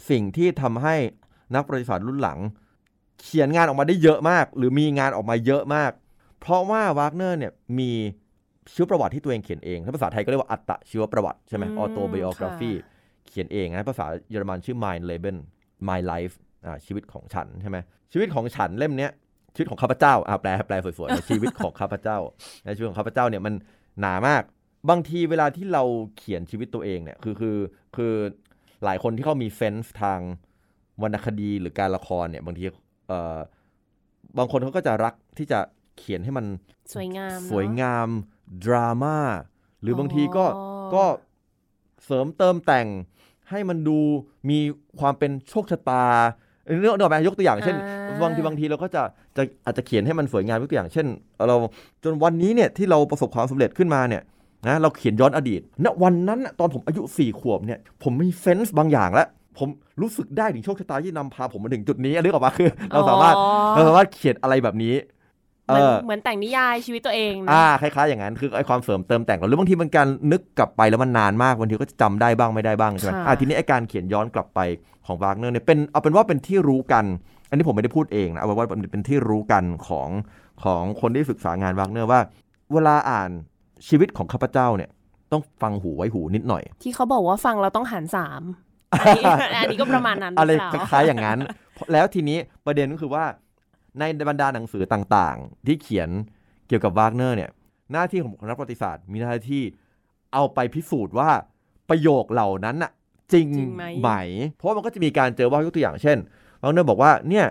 [0.09, 0.95] สิ่งที่ทำให้
[1.55, 2.39] นักประวัติศาสตร์รุ่นหลัง
[3.21, 5.91] เขียนงานออกมาได้เยอะมาก หรือมีงานออกมาเยอะมาก
[6.39, 7.91] เพราะว่าวากเนอร์เนี่ยมี
[8.73, 12.87] ชีวประวัติที่ตัวเองเขียนเองถ้าภาษาไทยก็เรียกว่าอัตชีวประวัติใช่ไหมอืมออโตไบโอกราฟีค่ะ
[13.27, 15.37] เขียนเองนะภาษาเยอรมันชื่อ Mein Leben
[15.87, 16.44] My Life อ่า
[16.85, 17.77] ชีวิตของฉันใช่ไหม
[18.11, 19.11] ชีวิตของฉันเล่มเนี้ย
[19.53, 22.17] ชีวิตของข้าพเจ้าอ่าแปลแปลสวยๆนะชีวิตของข้าพเจ้า
[22.65, 23.53] ในชีวิตของข้าพเจ้าเนี่ยมัน
[23.99, 24.43] หนามาก
[24.89, 25.83] บางทีเวลาที่เรา
[26.17, 27.57] เขียนชีวิตตัวเองเนี่ยคือคือ
[27.95, 28.13] คือ
[28.83, 30.19] หลายคนที่เขามีเซนส์ทาง
[31.01, 32.63] วรรณคดีหรือการละครเนี่ยบางที
[33.07, 33.37] เอ่อ
[34.37, 35.59] บางคนเขาก็จะรักที่จะ
[35.97, 36.45] เขียนให้มัน
[36.93, 38.09] สวยงามสวยเนอะงาม
[38.65, 39.17] ดราม่า
[39.81, 41.05] หรือบางทีก็อ๋อก็
[42.05, 42.87] เสริมเติมแต่ง
[43.49, 43.99] ให้มันดู
[44.49, 44.59] มี
[44.99, 46.05] ความเป็นโชคชะตา
[46.81, 47.75] เรื่องเดี๋ยวไปยกตัวอย่างเช่น
[48.07, 49.01] อ่าบางทีบางทีเราก็จะ
[49.37, 51.05] จะอาจจะเขียนให้มันสวยงามยกตัวอย่าง เช่น
[51.47, 51.55] เรา
[52.03, 54.21] จนวันนี้เนี่ยที่เราประสบความสำเร็จขึ้นมาเนี่ย
[54.67, 59.69] นะเราเขียนย้อนอดีตณวันนั้นน่ะตอนผมอายุสี่ขวบเนี่ยผมมีเซนส์บางอย่างแล้วผม
[60.01, 64.93] รู้สึกได้ถึงโชคชะตาที่นำพาผมมาถึงจุดนี้นึกออกปะคือ เราสามารถอ๋อเราสามารถเขียนอะไรแบบนี้
[65.67, 74.59] เหมือนเออเหมือนแต่งนิยายชีวิตตัวเองนะอ่าคล้ายๆอย่างนั้นคือไอ้ความเสริมเติมแต่งหรือบางทีมันการนึกกลับไปแล้วมันนานมากบางทีก็จะจำได้บ้างไม่ได้บ้างใช่ไหมค่ะอ่าทีนี้ไอ้การเขียนย้อนกลับไป
[75.05, 77.05] ของวากเนอร์เนี่ยเป็นเอาเป็นว่าเป็นที่รู้กัน
[77.49, 80.09] อันนี้ผมไม่ได้พูดเองนะเอาเป็นว่าเป็นที่รู้กันของ
[80.63, 82.19] ของคนที่ศึกษางานวากเนอร์ว่า
[82.73, 83.29] เวลาอ่าน
[83.87, 84.89] ชีวิตของข้าพเจ้าเนี่ย
[85.31, 88.41] ต้องฟังหูไว้หูนิดหน่อย ที่เขาบอกว่าฟังเราต้องหารสาม
[88.91, 89.23] อันนี้
[89.61, 91.39] อันนี้ก็ประมาณนั้นหอะไรเปล่าคล้ายๆอย่างนั้น
[91.91, 93.23] แล้วทีนี้ประเด็นก็คือว่า
[93.99, 96.09] ในบรรดาหนังสือต่างๆ ที่เขียน
[96.67, 97.49] เกี่ยวกับวากเนอร์เนี่ย
[97.91, 99.63] หน้าที่ของนักประวัติศาสตร์ มีหน้าที่
[100.33, 101.29] เอาไปพิสูจน์ว่า
[101.89, 102.91] ประโยคเหล่านั้นน่ะ
[103.33, 104.11] จริงจริงไหมไหม
[104.53, 106.17] เพราะว่ามันก็จะมีการเจอว่ายกตัวอย่างเช่น
[106.61, 107.45] วากเนอร์บอกว่าเนี่ย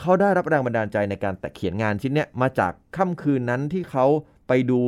[0.00, 4.06] เขาได้รับแรงบันดาลใจในการแต่เขียนงานชิ้นเนี้ยมาจากค่ำคืนนั้นที่เขา
[4.48, 4.80] ไปดู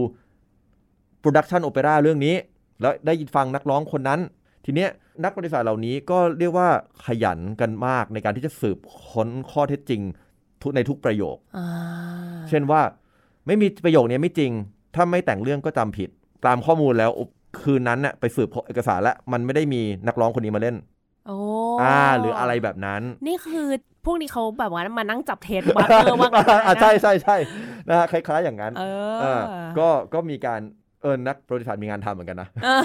[1.20, 2.34] production โอเปร่าเรื่องนี้
[2.80, 4.20] แล้วได้ยินฟังนักร้องคนนั้น
[4.64, 4.90] ทีเนี้ย
[5.24, 6.68] นักประวัติศาสตร์เหล่านี้ก็เรียกว่า
[7.04, 10.02] ขยันกันมากในการที่จะสืบค้นข้อเท็จจริง
[10.62, 11.68] ทุกในทุกประโยคอ่า
[12.48, 12.80] เช่นว่า
[13.46, 14.52] ไม่มีประโยคนี้ไม่จริง
[14.94, 16.08] ถ้าไม่แต่งเรื่องก็จำผิด
[16.46, 17.10] ตามข้อมูลแล้ว
[17.60, 20.76] คืนนั้นน่ะไปสืบเอกสารแล้วมันไม่ได้มีนักร้องคนนี้มาเล่น
[21.26, 21.36] โอ้
[21.82, 23.68] อ่า หรืออะไรแบบนั้น นี่คือ
[24.04, 26.30] พวกนี้เขาแบบว่ามานั่งจับเท็จวัดเออว่า
[26.66, 27.36] อ่าใช่ใช่ใช่
[27.88, 29.40] นะฮะคล้ายๆอย่างนั้น เอออ่า
[29.78, 30.60] ก็ก็มีการ
[31.02, 32.82] เออนักประวัติศาสตร์มีงานทำเหมือนกันนะเออ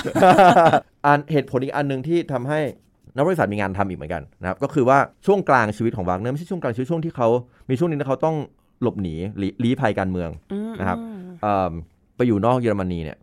[1.05, 2.59] อันเหตุผลอีกอันหนึ่งที่ทำให้
[3.17, 7.27] นักบริษัทมีงานทำอีกเหมือนกันนะครับก็คือว่าช่วงกลางชีวิตของวากเนอร์ไม่ใช่ช่วงกลางชีวิตช่วงที่เขา
[7.69, 8.35] มีช่วงหนึงที่เขาต้อง
[8.81, 11.71] หลบหนีหลีลี้ภัยการเมืองอืมนะครับอืมเอิ่ม
[12.15, 13.17] ไปอยู่นอกเยอรมนีเนี่ย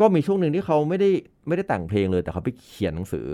[0.00, 1.10] ก็มีช่วงหนึ่งที่เขาไม่ได้
[1.48, 3.26] ไม่ได้แต่งเพลงเลย แต่เขาไปเขียนหนังสือ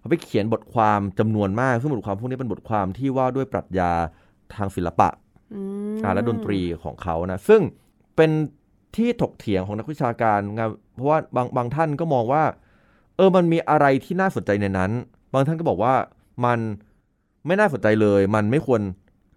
[0.00, 3.90] เขาไปเขียนบทความจำนวนมาก ซึ่งบทความพวกนี้เป็นบทความที่ว่าด้วยปรัชญา
[4.54, 5.08] ทางศิลปะ
[5.54, 5.60] อื
[5.94, 7.60] มอ่าและดนตรีของเขานะซึ่ง
[8.16, 8.30] เป็น
[8.96, 12.42] ที่ถกเถียงของนักวิชาการงานเพราะว่าบางบางท่านก็มองว่า
[13.18, 14.90] เออมันมีอะไรที่น่าสนใจในนั้น
[15.32, 15.94] บางท่านก็บอกว่า
[16.44, 16.58] มัน
[17.46, 18.80] ไม่น่าสนใจเลย มันไม่ควร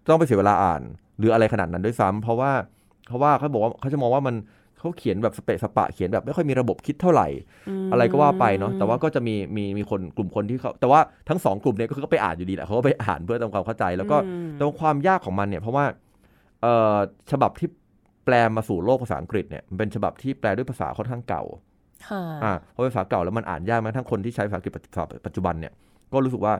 [0.08, 0.82] ต้องไปเสียเวลาอ่าน
[1.18, 2.52] หรืออะไรขนาดนั้นด้วยซ้ำเพราะว่า
[3.08, 4.34] เพราะว่าเขาบอกว่าเขาจะมองว่ามัน
[4.78, 7.28] เขาเขียนแบบสเปะสปะเขียนแบบไม่ค่อยมีระบบคิดเท่าไหร่
[7.86, 15.84] มอะไรก็ว่าไปเนาะแต่ว่าก็จะมีมีมีคนกลุ่มคนที่เขาแต่ว่าทั้งสองกลุ่มเนี่ยก็คือก็ไปอ่านอยู่ดีแหละเขาก็ไปอ่านเพื่อทำความเข้าใจ แล้วก็อืมแต่ว่าความยากของมันเนี่ยเพราะว่า
[16.62, 16.96] เอ่อ
[17.30, 17.68] ฉบับที่
[18.24, 21.60] แปลมาสู่โลกภาษาอังกฤษเนี่ยมันเป็นฉบับที่แปลด้วยภาษาค่อนข้างเก่าค่ะ
[22.44, 24.72] อ่าเพราะเป็นภาษาเก่าแล้วมันอ่านยากแม้กระทั้งคนที่ใช้ภาษาอังกฤษ
[25.26, 25.72] ปัจจุบันเนี่ย
[26.12, 26.54] ก็รู้สึกว่า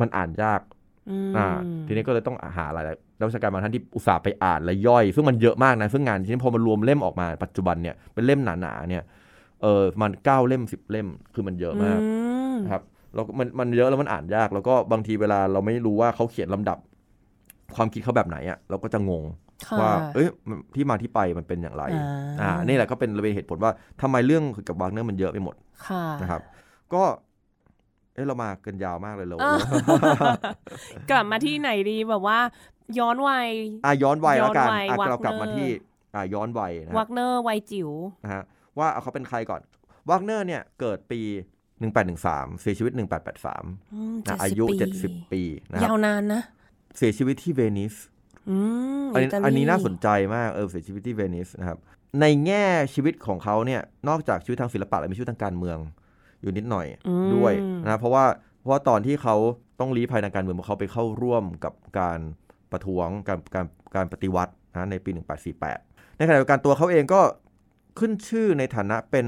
[0.00, 0.60] มันอ่านยาก
[1.36, 1.46] มอ่า
[1.86, 2.80] ทีนี้ก็เลยต้องหาอะไร
[3.18, 9.02] นักวิชาการบางท่านที่อุตส่าห์ไปอ่านและย่อย ซึ่งมันเยอะมากนะซึ่งงานทีนี้พอมันรวมเล่มออกมาปัจจุบันเนี่ยเป็นเล่มหนาๆเนี่ย
[9.62, 12.08] เออมันเก้าเล่มสิบเล่มคือมันเยอะมากอื
[12.54, 12.82] มนะครับ
[13.14, 16.78] แล้วก็มันมันเยอะแล้วมันอ่านยาก แล้วก็บางทีเวลาเราไม่รู้ว่าเขาเขียนลำดับ
[17.76, 19.38] ความคิดเขาแบบไหนอะเราก็จะงงค่ะ
[19.80, 22.06] ว่าเอ้ยมันที่มาที่ไปมันเป็นอย่างไรอ่า
[22.40, 25.54] อ่านี่แหละก็เป็นเป็นเหตุผลว่าทำไมเรื่องกับวากเนอร์มันเยอะไปหมด
[25.86, 26.42] ค่ะนะครับ
[26.94, 27.02] ก็
[28.14, 29.58] เอ้เรามากันยาวมากเลยเราเออ
[31.10, 32.38] กลับมาที่ไหนดีแบบว่า
[32.98, 33.48] ย้อนวัย
[33.84, 35.68] อะย้อนวัยแล้วกันย้อนวัยอะวากเนอร์เรากลับมาที่
[36.14, 37.90] อ่าย้อนวัยนะควัรับกเนอร์วัยจิ๋ว
[38.24, 38.42] นะฮะ
[38.78, 39.60] ว่าเอาเขาเป็นใครก่อน
[40.10, 41.20] วากเนอร์เนี่ยเกิดปี
[41.90, 46.42] 1813เสียชีวิต 1883อืมอะ70อายุปี70 ปีนะคยารับวนานนะ
[46.96, 47.94] เสียชีวิตที่เวนิส
[48.50, 48.56] อื
[49.02, 51.78] มอันนี้ตลีอันนี้น่าสนใจมากเออเสียชีวิตที่เวนิสนะครับ
[52.20, 55.78] ในแง่ชีวิตของเขาเนี่ยนอกจากชีวิตทางศิลปะแล้วมีชีวิตทางการเมือง
[56.42, 57.52] อยู่นิดหน่อยอืมด้วย
[57.84, 58.24] นะเพราะว่า
[58.58, 59.36] เพราะว่าตอนที่เขา
[59.80, 62.18] ต้องลี้ภัยทางการเมืองเพราะเขาไปเข้าร่วมกับการ
[62.72, 65.10] ประท้วงการการการปฏิวัตินะในปี
[65.64, 67.20] 1848 ในขณะเดียวกันตัวเขาเองก็
[67.98, 69.26] ขึ้นชื่อในฐานะเป็น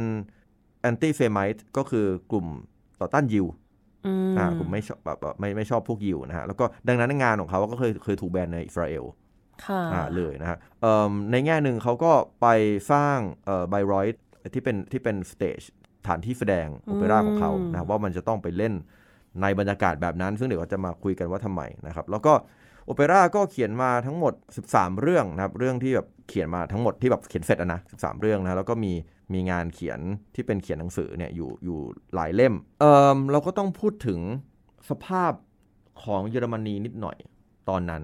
[0.81, 2.47] แอนตี้เซมิต์ก็คือกลุ่ม
[3.01, 3.47] ต่อต้านยิว
[4.07, 9.05] อืมอ่ากลุ่มไม่ชอบแบบแบบไม่ไม่ชอบพวกยิวนะฮะแล้วก็ดังนั้นงานของเขาก็เคยเคยถูกแบนในอิสราเอล
[9.67, 12.47] ค่ะอ่าเลยนะฮะเอิ่มในแง่หนึ่งเขาก็ไป
[12.93, 14.23] สร้างเอ่อไบรอยท์
[14.55, 15.61] ที่เป็นที่เป็นสเตจ
[16.07, 18.75] ฐานที่แสดงโอเปร่าของเขานะครับว่ามันจะต้องไปเล่น
[19.43, 22.33] ในบรรยากาศแบบนั้น ซึ่งเดี๋ยวเราจะมาคุยกันว่าทำไมนะครับ แล้วก็
[22.87, 24.33] โอเปร่าก็เขียนมาทั้งหมด
[24.69, 28.93] 13 เรื่องนะครับ เรื่องที่แบบเขียนมาทั้งหมดที่แบบเขียนเสร็จอะนะ13 เรื่องนะแล้วก็มี
[29.35, 30.01] มีงานเขียน
[30.35, 31.79] ที่เป็นเขียนหนังสือเนี่ยอยู่อยู่
[32.15, 32.85] หลายเล่มเอ
[33.17, 34.21] อเราก็ต้องพูดถึง
[34.91, 35.33] สภาพ
[36.05, 37.17] ของเยอรมนีนิดหน่อย
[37.69, 38.03] ตอนนั้น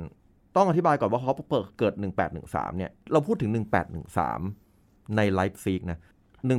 [0.56, 1.94] ต้องอธิบายก่อนว่าเขาเปิดเกิด
[2.36, 3.50] 1813 เนี่ย เราพูดถึง
[4.32, 5.98] 1813 ในไลฟ์ซีกนะ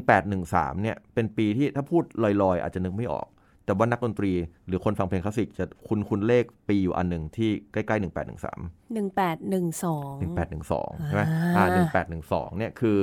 [0.10, 3.28] 1813 เนี่ย เป็นปีที่ถ้าพูดลอยๆ อาจจะนึกไม่ออก
[3.66, 4.32] แต่ว่านักดนตรี
[4.68, 11.24] หรือคนฟังเพลงคลาสสิกจะคุณคุณเลขปีอยู่อันหนึ่งที่ใกล้ๆ 1813หนึ่งแปดหนึ่งสอง1812 ใช่ไหม
[11.58, 11.66] อ่า
[12.12, 13.00] 1812 เนี่ยคือ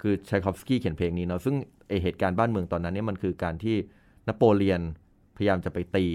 [0.00, 1.54] คือชัยคอฟสกี้เขียนเพลงนี้เนาะซึ่ง
[1.88, 3.76] ไอเหตุการณ์บ้านเมืองตอนนั้นเนี่ยมันคือการที่
[4.28, 4.82] นโปเลียน
[5.36, 6.06] พยายามจะไปตี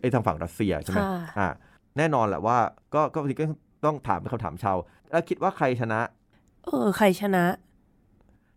[0.00, 1.48] ไอ้ทางฝั่งรัสเซียใช่ไหมค่ะอ่า
[1.98, 2.58] แน่นอนแหละว่า
[2.94, 3.46] ก็ก็บางทีก็
[3.84, 4.76] ต้องถามเป็นคำถามชาว
[5.10, 6.00] แล้วคิดว่าใครชนะ
[6.64, 7.44] เออ ใครชนะ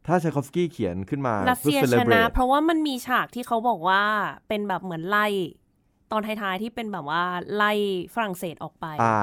[0.08, 4.04] ถ้าชัยคอฟสกี้เขียนขึ้นมารัสเซียเพื่อชนะ celebrate เพราะว่ามันมีฉากที่เขาบอกว่า
[4.48, 5.28] เป็นแบบเหมือนไล่
[6.12, 7.24] ตอนท้ายๆที่เป็นแบบว่า
[7.56, 7.72] ไล่
[8.14, 9.20] ฝรั่งเศสออกไป อ่า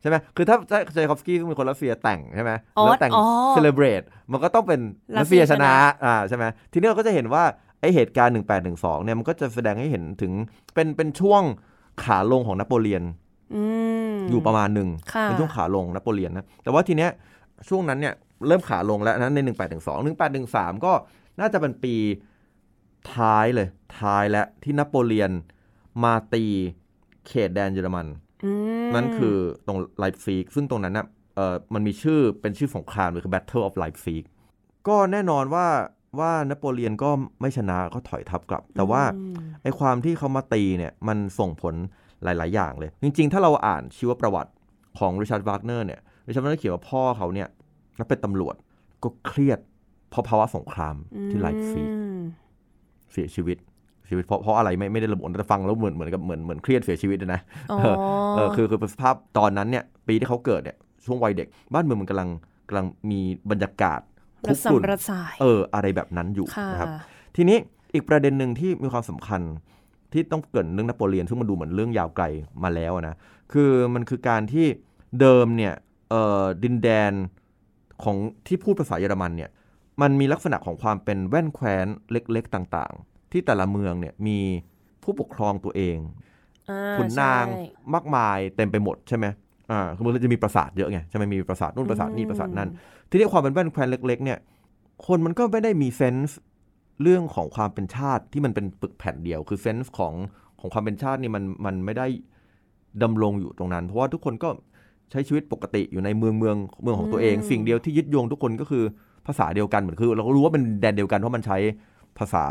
[0.00, 0.56] ใช่ไหมคือถ้า
[0.96, 3.24] ชัยคอฟสกี้เป็นคนรัสเซียแต่งใช่ไหมอ๋อแล้วแต่งอ๋อ
[3.56, 4.80] celebrate มันก็ต้องเป็น
[5.16, 7.44] รัรัสสเซีเซียยชนะชนะอ่าใช่ไหมทีนี้เราก็จะเห็นว่า
[7.80, 8.34] ไอเหตุการณ์
[8.68, 10.32] 1812 เนี่ยมันก็จะแสดงให้เห็นถึง
[10.74, 11.42] เป็นเป็นช่วง
[12.04, 13.02] ขาลงของนโปเลียน
[13.54, 13.62] อื
[14.14, 17.10] มอยู่ประมาณหนึ่งค่ะเป็นช่วงขาลงนโปเลียนนะแต่ว่าทีเนี้ย
[17.68, 18.14] ช่วงนั้นเนี่ย
[18.46, 19.38] เริ่มขาลงแล้วนะใน
[19.86, 20.92] 1812 1813 ก็
[21.40, 21.94] น่าจะเป็นปี
[23.14, 23.68] ท้ายเลย
[24.00, 25.30] ท้ายและที่นโปเลียน
[26.02, 26.44] มาตี
[27.26, 28.16] เขตแดนเยอรมันอืม
[28.94, 34.22] นั่นคือตรงไลป์ซิกซึ่งตรงนั้นนะเออมันมีชื่อเป็นชื่อสงครามเลยคือ Battle of Leipzig
[34.88, 35.66] ก็แน่นอนว่า
[36.20, 41.74] ว่านโปเลียนก็ไม่ชนะก็ถอยทัพกลับ แต่ว่าอืมไอความที่เขามาตีเนี่ยมันส่งผล
[42.24, 44.52] หลาย ๆ อย่างเลย จริง ๆ ถ้าเราอ่านชีวประวัติ
[44.98, 47.48] ของริชาร์ดวากเนอร์เนี่ยริชาร์ดวากเนอร์เขียนว่าพ่อเขาเนี่ย
[47.98, 48.54] นับเป็นตำรวจ
[49.02, 49.58] ก็เครียด
[50.10, 50.96] เพราะภาวะสงคราม
[51.30, 52.20] ที่ไลป์ซิกอืม
[53.12, 53.56] เสียชีวิต
[54.10, 57.40] ชีวิตเพราะเพราะอะไรไม่ไม่ได้ระบุแต่ฟังแล้วเหมือนเหมือนกับเหมือนเหมือนเครียดเสียชีวิตนะ
[57.72, 57.78] อ๋อ
[58.36, 62.28] เออคือคือสภาพตอนนั้นเนี่ยปีที่เขาเกิดเนี่ยช่วงวัยเด็ก บ้านเมืองมันกำลัง
[62.68, 64.00] กำลังมีบรรยากาศ
[64.44, 66.92] คุระกสำรุ่นระสายเอออะไรแบบนั้นอยู่ค่ะนะครับ
[67.36, 67.58] ทีนี้
[67.94, 69.40] อีกประเด็นหนึ่งที่มีความสำคัญ
[70.12, 72.24] ที่ต้องเกรินเรื่องนโปเลียนซึ่งมันดูเหมือนเรื่องยาวไกล
[72.64, 73.16] มาแล้วนะ
[73.52, 74.66] คือมันคือการที่
[75.20, 75.74] เดิมเนี่ย
[76.10, 77.12] เอ่อดินแดน
[78.04, 78.16] ของ
[78.46, 79.50] ที่พูดภาษาเยอรมันเนี่ย
[80.02, 84.38] มันมีลักษณะของความเป็นแว่นแคว้นเล็กๆต่างๆ ที่แต่ละเมืองเนี่ยมี
[85.02, 85.98] ผู้ปกครองตัวเอง
[86.70, 87.62] อ่าขุนนางใช่
[87.94, 89.26] มากมายเต็มไปหมดใช่ไหม
[89.70, 92.70] อ่าคือมันจะมีปราสาทเยอะไงใช่ไหมมีปราสาทนู่นปราสาทนี่ปราสาทนั่น
[93.10, 94.38] ทีนี้ความเป็นแว่นแคว้นเล็ก ๆ เนี่ย
[95.06, 96.38] คนมันก็ไม่ได้มีเซนส์
[97.02, 100.14] เรื่องของความเป็นชาติที่มันเป็นปึกแผ่นเดียว คือเซนส์ของ
[100.60, 102.06] ของความเป็นชาตินี่มันมันไม่ได้
[103.02, 104.48] ดำรงอยู่ตรงนั้น เพราะว่าทุกคนก็
[105.10, 108.84] ใช้ชีวิตปกติอยู่ในเมืองเมืองเมืองของตัวเองอืมสิ่งเดียวที่ยึดโยงทุกคนก็คือ
[109.26, 111.58] ภาษาเดียวกันเหมือนคือ เราก็รู้ว่าเป็นแดนเดียวกันเพราะมันใช้
[112.18, 112.44] ภาษา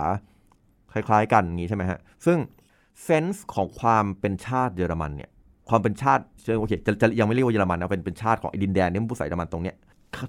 [0.95, 2.38] คล้าย ๆ กันอย่างนี้ใช่ไหมฮะ ซึ่ง
[3.03, 5.29] เซนส์ของความเป็นชาติเยอรมันเนี่ย
[5.69, 9.75] ความเป็นชาติเชิงโอเคจะจะยังไม่เรียกว่าเยอรมันนะเป็นเป็นชาติของไอ้ดินแดนที่มันผู้ใส่เยอรมันตรงเนี้ย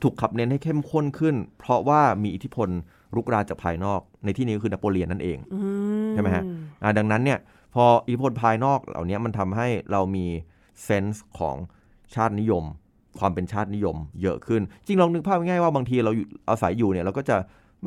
[0.04, 2.68] ถูกขับเน้นให้เข้มข้นขึ้น เพราะว่ามีอิทธิพล
[3.14, 5.58] รุกรานจากภายนอก ในที่นี้ก็คือนโปเลียนนั่นเองอื
[6.12, 6.44] ใช่ไหมฮะ
[6.82, 7.38] อ่าดังนั้นเนี่ย
[7.74, 10.26] พออิทธิพลภายนอกเหล่านี้มันทำให้เรามี
[10.84, 11.56] เซนส์ของ
[12.14, 12.64] ชาตินิยม
[13.18, 17.36] ความเป็นชาตินิยมเยอะขึ้น จริงลองนึกภาพง่ายๆว่าบางทีเราอยู่อาศัยอยู่เนี่ยเราก็จะ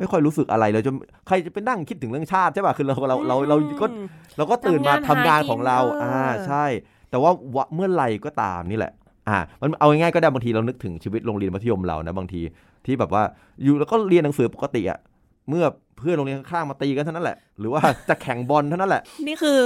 [0.00, 0.94] ไม่ค่อยรู้สึกอะไรเลยจน
[1.26, 6.64] ใครจะไปนั่งคิดถึงเรื่องชาติใช่ป่ะคือเราเราเราเราก็อืมเราก็ตื่นมาทำทำงานงานของเราหากินเอออ่อ่าใช่
[7.10, 8.92] แต่ว่าวะเมื่อไหรก็ตามนี่แหละ
[9.28, 12.40] อ่า มันเอาง่ายๆก็ได้บางทีเรานึกถึงชีวิตโรงเรียนมัธยมเรานะบางที
[12.86, 13.22] ที่แบบว่า
[13.62, 14.98] อยู่แล้วก็เรียนหนังสือปกติอะ
[15.48, 15.64] เมื่อ
[15.98, 19.58] เพื่อนโรงเรียนข้างๆมาตีกันเท่านั้นแหละ หรือว่าจะแข่งบอลเท่านั้นแหละ นี่คือ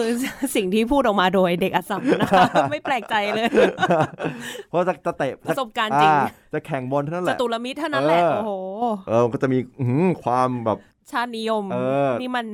[0.56, 3.46] สิ่งที่พูดออกมาโดยเด็กอัสสัมนะคะไม่แปลกใจเลย
[4.68, 8.50] เพราะจะจะเตะประสบการณ์จริงอ่จะแข่งบอลเท่านั้นจแหละตุรมิตรเท่านั้นแหละเออโอ้โห
[9.08, 10.78] เออมันก็จะมีอื้อหือความแบบ
[11.10, 12.46] ชาตินิยมเออนี่มัน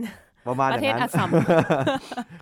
[0.48, 1.28] ประมาณอประเทย่าศงนั้อันสสัม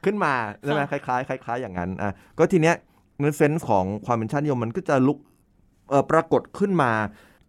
[0.04, 2.74] ขึ้นมาใช่ไหมคล้ายๆคล้าย ๆ อย่างนั้นอะก็ทีเนี้ย
[3.20, 5.18] ในเซนส์ของความเป็นชาตินิยมมันก็จะลุก
[5.90, 6.92] เอ่อปรากฏขึ้นมา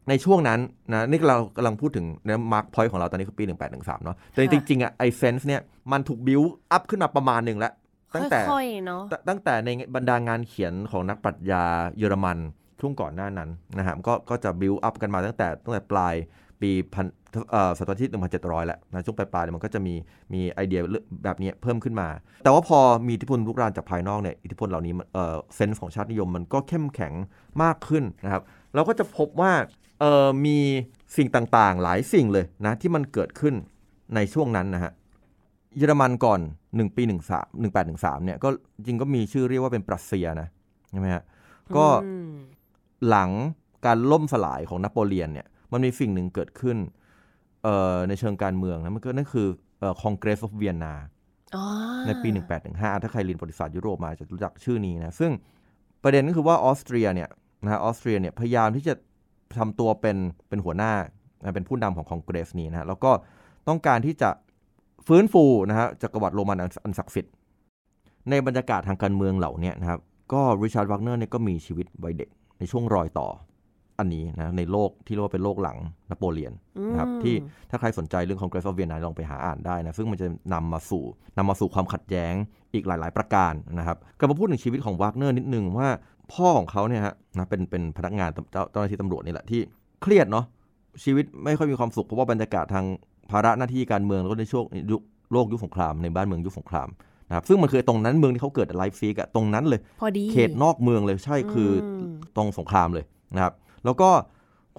[0.10, 0.60] ในช่วงนั้น
[0.92, 3.44] นะนี่เรากำลังพูดถึงนะ mark point ของเราตอนนี้คือปี
[3.76, 6.42] 1813 เนาะแต่จริงๆอะไอ sense เนี่ยมันถูกบิว
[6.72, 7.74] อัพขึ้นมาประมาณหนึ่งแล้ว
[8.16, 11.64] ตั้งแต่ค่อยๆเนาะตตั้งแต่ในบรรดางานเขียนของนักปรัชญา
[11.98, 12.38] เยอรมัน
[12.80, 16.16] ช่วงก่อนหน้านั้นนะครับก็ก็จะบิวอัพกันมาตั้งแต่ตั้งแต่ปลาย
[16.62, 17.06] ปีพัน
[17.52, 19.94] เอ่อศตวรรษที่1700 แล้วนะช่วงปลายๆเนี่ยมันก็จะมี
[20.34, 22.08] มีไอเดียเรื่องแบบนี้เพิ่มขึ้นมา
[22.44, 27.14] แต่ว่าพอมีอิทธิพลลุกรานจากภายนอกเนี่ยอิทธิพลเหล่านี้มันเอ่อ sense ของชาตินิยมมันก็เข้มแข็ง
[27.64, 28.44] มากขึ้นนะครับ
[28.76, 29.52] เราก็จะพบว่า
[30.00, 30.58] เอ่อมี
[31.18, 33.56] สิ่งต่างๆ หลายสิ่งเลยนะที่มันเกิดขึ้น
[34.16, 34.92] ในช่วงนั้นนะฮะ
[35.78, 37.12] เยอรมันก่อน 1 ปี13
[37.74, 38.50] 1813เนี่ยก็
[38.86, 40.48] จริงก็มีชื่อเรียกว่าเป็นปรัสเซียนะ
[40.92, 41.24] ใช่ไหมฮะ
[41.76, 42.34] ก็อืม
[43.10, 43.30] หลัง
[43.86, 46.78] การล่มสลายของนโปเลียนเนี่ยมันมีสิ่งหนึ่งเกิดขึ้น
[47.64, 49.48] เอ่อในเชิงการเมืองนะมันก็นั่นคือ
[49.80, 50.94] เอ่อ Congress of Vienna
[51.56, 51.64] อ๋อ
[52.08, 52.30] ในปี
[52.66, 55.32] 1815 ถ้าใครเรียนประวัติศาสตร์ยุโรปมาจะรู้จักชื่อนี้นะ ซึ่ง
[56.04, 57.30] ประเด็นก็คือว่าออสเตรียเนี่ย
[57.64, 58.94] นะฮะออสเตรียเนี่ยพยายามที่จะ
[59.60, 60.18] ทำตัวเป็น
[60.50, 60.94] เป็นหัวหน้า
[61.42, 63.12] นะเป็นผู้นำของคองเกรสนี้นะฮะแล้วก็
[63.68, 64.30] ต้องการที่จะ
[65.08, 67.34] ฟื้นฟูนะฮะจักรวรรดิโรมันอันอันศักดิ์สิทธิ์
[68.30, 70.00] ในบรรยากาศทางการเมืองเหล่าเนี้ยนะครับ
[70.34, 73.28] ก็ริชาร์ดวักเนอร์เนี่ยก็มีชีวิตวัยเด็กในช่วงรอยต่อ
[74.00, 75.78] อันนี้นะในโลกที่เรียกว่าเป็นโลกหลัง
[76.10, 76.54] นโปเลียน
[76.92, 77.36] นะครับอืมที่
[77.70, 81.04] ถ้าใครสนใจเรื่อง Congress of Vienna ลองไปหาอ่านได้นะซึ่งมันจะนำมาสู่
[81.38, 82.34] นำมาสู่ความขัดแย้ง
[82.74, 85.90] อีกหลาย ๆ ประการนะครับกลับมาพูดถึงชีวิตของวากเนอร์นิดนึงว่า
[86.34, 89.62] พ่อของเขาเนี่ยฮะนะเป็นเป็นพนักงานเจ้าเจ้าหน้าที่ตำรวจนี่แหละที่
[90.02, 90.46] เครียดเนาะ
[91.04, 92.86] ชีวิตไม่ค่อยมีความสุขเพราะว่าบรรยากาศทาง
[93.32, 96.88] ภาระหน้าที่การเมืองแล้วก็ในช่วงยุคโลกยุคสงครามในบ้านเมืองยุคสงคราม
[97.28, 103.54] นะครับซึ่งมันคือตรงนั้นเมืองที่เขาเกิดไลป์ซิกอะตรงนั้นเลยพอดีเขตนอกเมืองเลยใช่คืออมตรงสงครามเลยนะครับ
[103.86, 104.10] แล้วก็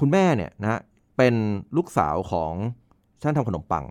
[0.01, 0.81] คุณแม่เนี่ยนะฮะ
[1.17, 1.35] เป็น
[1.77, 2.53] ลูกสาวของ
[3.23, 3.85] ช่างทำขนมปัง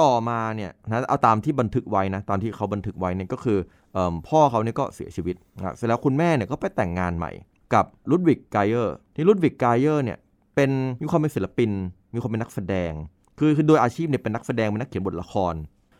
[0.00, 3.58] ต่อมาเนี่ยนะเอาตามที่บันทึกไว้นะตอนที่เขาบันทึกไว้เนี่ยก็คือ
[3.94, 7.32] เอมพ่อเขาเนี่ยก็เสียชีวิตนะครับเสร็จแล้วคุณแม่เนี่ยก็ไปแต่งงานใหม่
[7.74, 10.18] กับลุดวิกไกเออร์ที่ลุดวิกไกเออร์เนี่ย
[10.54, 10.70] เป็น
[11.02, 11.70] มีความเป็นศิลปิน
[12.14, 12.92] มีความเป็นนักแสดง
[13.38, 15.54] คือคือโดยอาชีพเนี่ยเป็นนักแสดงเป็นนักเขียนบทละคร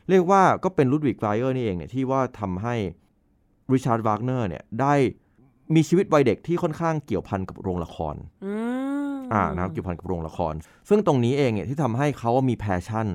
[0.09, 2.75] เรียกว่าก็เป็นลุดวิกไกเออร์นี่เองเนี่ยที่ว่าทำให้
[3.73, 4.95] ริชาร์ดวากเนอร์เนี่ยได้
[5.75, 8.53] มีชีวิตวัยเด็กที่ค่อนข้างเกี่ยวพันกับโรงละครอื
[9.13, 10.55] มอ่านะครับเกี่ยวพันกับโรงละคร
[10.89, 13.07] ซึ่งตรงนี้เองเนี่ยที่ทำให้เขามี passion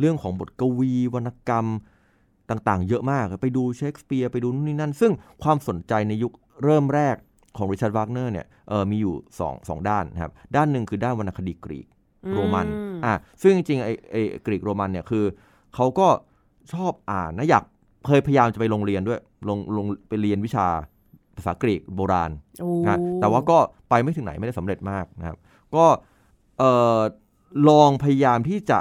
[0.00, 1.66] เรื่องของบทกวี วรรณกรรม
[2.50, 6.32] ต่างๆ เยอะมาก ไปดูเชคสเปียร์ไปดูนู่นนี่นั่น ซึ่งความสนใจในยุค
[6.64, 7.16] เริ่มแรก
[7.56, 11.86] ของริชาร์ดวากเนอร์เนี่ยเออมีอยู่สองสองด้านนะครับ ด้านหนึ่งคือด้านวรรณคดีกรีก
[12.34, 15.24] โรมันอืมอะซึ่งจริงๆไอ้ไอ้กรีกโรมันเนี่ยคือ
[15.74, 16.08] เขาก็
[16.72, 17.64] ชอบอ่านนะอยาก
[18.06, 20.66] เคยพยายามจะไปโรงเรียนด้วยลงลงไปเรียนวิชา
[21.36, 23.58] ภาษากรีกโบราณโอ้นะแต่ว่าก็
[23.90, 25.38] ไปไม่ถึงไหนไม่ได้สำเร็จมากนะครับ
[25.74, 25.84] ก็
[26.58, 27.00] เอ่อ
[27.68, 28.78] ลองพยายามที่จะ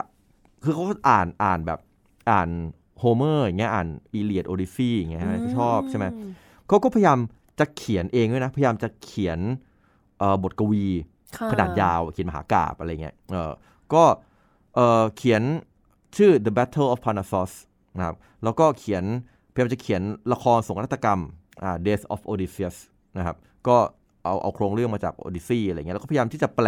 [0.64, 1.80] คือเขาก็อ่านอ่านแบบ
[2.32, 2.50] อ่าน
[3.00, 6.06] โฮเมอร์อย่างเงี้ยอ่านอีเลียดโอดิซีอย่างเงี้ยที่ชอบใช่ไหม
[6.68, 7.20] เขาก็พยายาม
[7.60, 9.40] จะเขียนเองด้วยนะ พยายามจะเขียน
[10.20, 10.86] เอ่อบทกวี
[11.38, 13.52] ค่ะขนาดยาวเขียนมหากาพย์อะไรเงี้ยเออ
[13.94, 14.04] ก็
[14.76, 15.42] เออเขียน
[16.18, 17.52] ชื่อ The Battle of Parnassus
[17.98, 19.04] นะครับแล้วก็เขียน
[19.54, 20.02] พยายามจะเขียน
[20.34, 21.22] ละครสงครามกรรม
[21.64, 22.76] อ่า Death of Odysseus
[23.18, 23.78] นะครับก็
[24.24, 26.68] เอาเอาโครงเรื่องมาจากโอดิซีอะไรเงี้ยแล้วก็พยายามที่จะแปล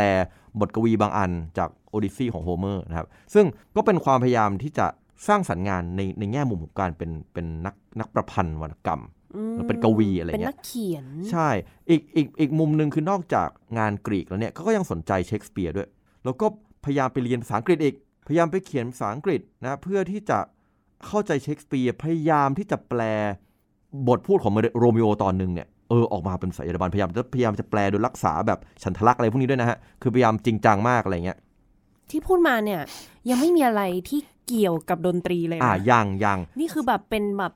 [0.60, 4.88] บทกวีบางอันจากโอดิซีของโฮเมอร์นะครับซึ่งก็เป็นความพยายามที่จะ
[5.28, 9.02] สร้างสรรค์งานในในแง่มุมของการเป็นเป็นนักนักประพันธ์วรรณกรรม
[9.36, 11.50] อืมเป็นกวีอะไรเงี้ยเป็นนักเขียน ใช่
[11.90, 15.90] อีกอีกอีกมุมหนึ่งคือนอกจากงานกรีกแล้วเนี่ยเขาก็ยังสนใจเชคสเปียร์ด้วย
[16.24, 16.46] แล้วก็
[16.86, 17.96] พยายามไปเรียนภาษาอังกฤษอีก
[18.28, 20.40] พยายามไปเขียนภาษาอังกฤษนะเพื่อที่จะ
[21.06, 23.02] เข้าใจเชคสเปียร์ พยายามที่จะแปล
[24.08, 31.38] บทพูดของโรมิโอตอนหนึ่งเนี่ย เออออกมาเป็นภาษาเยอรมันพยายามจะพยายามจะแปลโดยรักษาแบบฉันทลักษณ์อะไรพวกนี้ด้วยนะฮะคือพยายามจริงจังมากอะไรเงี้ย
[32.10, 32.82] ที่พูดมาเนี่ย
[33.30, 37.54] ยังไม่มีอะไรที่เกี่ยวกับดนตรีเลยอ่านะยังยังนี่คือแบบเป็นแบบ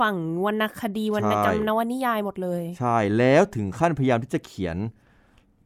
[0.00, 4.76] ฝั่งวรรณคดีวรรณกรรมใช่นวนิยายหมดเลย ใช่แล้วถึงขั้นพยายามที่จะเขียน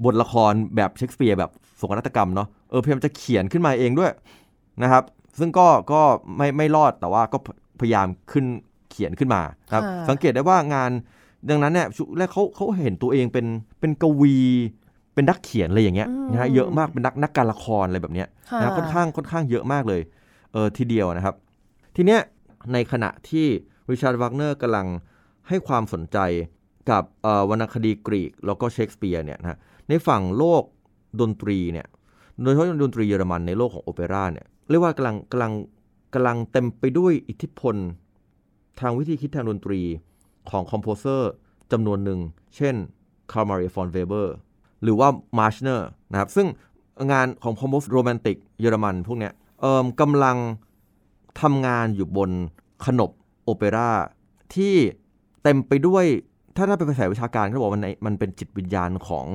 [0.04, 4.12] บทละครแบบเชคสเปียร์แบบโศกนาฏกรรมเนาะเออพยายามจะเขียนขึ้นมาเองด้วย
[4.82, 5.04] นะครับ
[5.38, 6.00] ซึ่งก็ก็
[6.36, 7.38] ไม่ไม่รอดแต่ว่าก็
[7.80, 8.46] พยายามขึ้น
[8.90, 10.90] เขียนขึ้นมาครับค่ะสังเกตได้ว่างาน
[11.48, 13.46] ดังนั้นเนี่ยชุแรกเขาเขาเห็นตัวเองเป็น
[13.80, 14.36] เป็นกวี
[15.14, 20.00] เป็นนักเขียนอะไรอย่างเงี้ยนะฮะเยอะมากเป็นนักนักการละครอะไรแบบเนี้ยค่ะนะค่อนข้างค่อนข้างเยอะมากเลย
[20.52, 21.34] เออทีเดียวนะครับ
[21.96, 22.20] ทีเนี้ย
[22.72, 23.46] ในขณะที่
[23.90, 24.86] ริชาร์ดวากเนอร์กำลัง
[25.48, 26.18] ให้ความสนใจ
[26.90, 30.62] กับเอ่อวรรณคดีกรีกแล้วก็เชคสเปียร์เนี่ยนะในฝั่งโลก
[31.20, 31.86] ดนตรีเนี่ย
[32.42, 35.52] โดยเฉพาะดนตรีเยอรมันในโลกของโอเปร่าเนี่ยเรียกว่ากำลังกำลัง
[36.14, 37.76] กำลังเต็มไปด้วยอิทธิพล
[38.80, 39.80] ทางวิธีคิดทางดนตรี
[40.50, 41.30] ของ composer
[41.72, 42.20] จำนวนหนึ่ง
[42.56, 42.74] เช่น
[43.32, 44.34] คาร์ลมาเรียฟอนเวเบอร์
[44.82, 45.08] หรือว่า
[45.38, 46.46] มาร์ชเนอร์นะครับ ซึ่ง
[47.12, 50.36] งานของ composer โรแมนติกเยอรมันพวกเนี้ยเอิ่มกำลัง
[51.40, 52.30] ทำงานอยู่บน
[52.86, 53.10] ขนบ
[53.44, 53.90] โอเปร่า
[54.54, 54.74] ที่
[55.42, 56.04] เต็มไปด้วย
[56.56, 59.26] ถ้าถ้าเป็นภาษาวิชาการก็บอกว่ามันมันเป็นจิตวิญญาณของ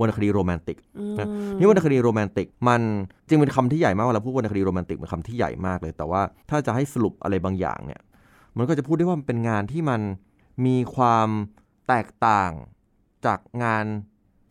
[0.00, 2.80] วรรณคดีโรแมนติกอืมนะนี่วรรณคดีโรแมนติกมัน
[3.28, 8.00] จริงเป็นคำที่ใหญ่มากเวลาพูดวรรณคดีโรแมนติกเป็นคำที่ใหญ่มากเลย แต่ว่าถ้าจะให้สรุปอะไรบางอย่างเนี่ย
[8.56, 10.00] มันก็จะพูดได้ว่ามันเป็นงานที่มัน
[10.66, 11.28] มีความ
[11.88, 12.52] แตกต่าง
[13.26, 13.84] จากงาน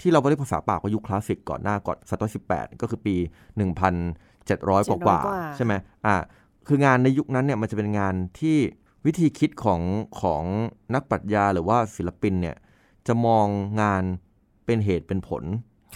[0.01, 3.15] ที่เราเรียกภาษาปากว่ายุคคลาสสิกก่อนหน้าก่อนศตวรรษที่18 ก็คือปี
[3.81, 5.73] 1,700 กว่ากว่า700กว่าใช่ไหม
[6.05, 6.15] อ่า
[6.67, 8.57] คืองานในยุคนั้นเนี่ยมันจะเป็นงานที่
[9.05, 9.81] วิธีคิดของ
[10.21, 10.43] ของ
[10.93, 12.55] นักปรัชญาหรือว่าศิลปินเนี่ย
[13.07, 13.47] จะมอง
[13.81, 14.03] งาน
[14.65, 15.43] เป็นเหตุเป็นผล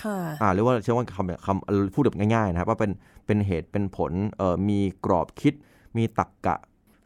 [0.03, 2.91] ค่ะอ่าเรียกว่าใช้ว่าคำแบบคำเอ่อพูดแบบง่ายๆนะครับว่าเป็น
[3.25, 5.53] เป็นเหตุเป็นผลเอ่อมีกรอบคิด
[5.97, 6.55] มีตรรกกะ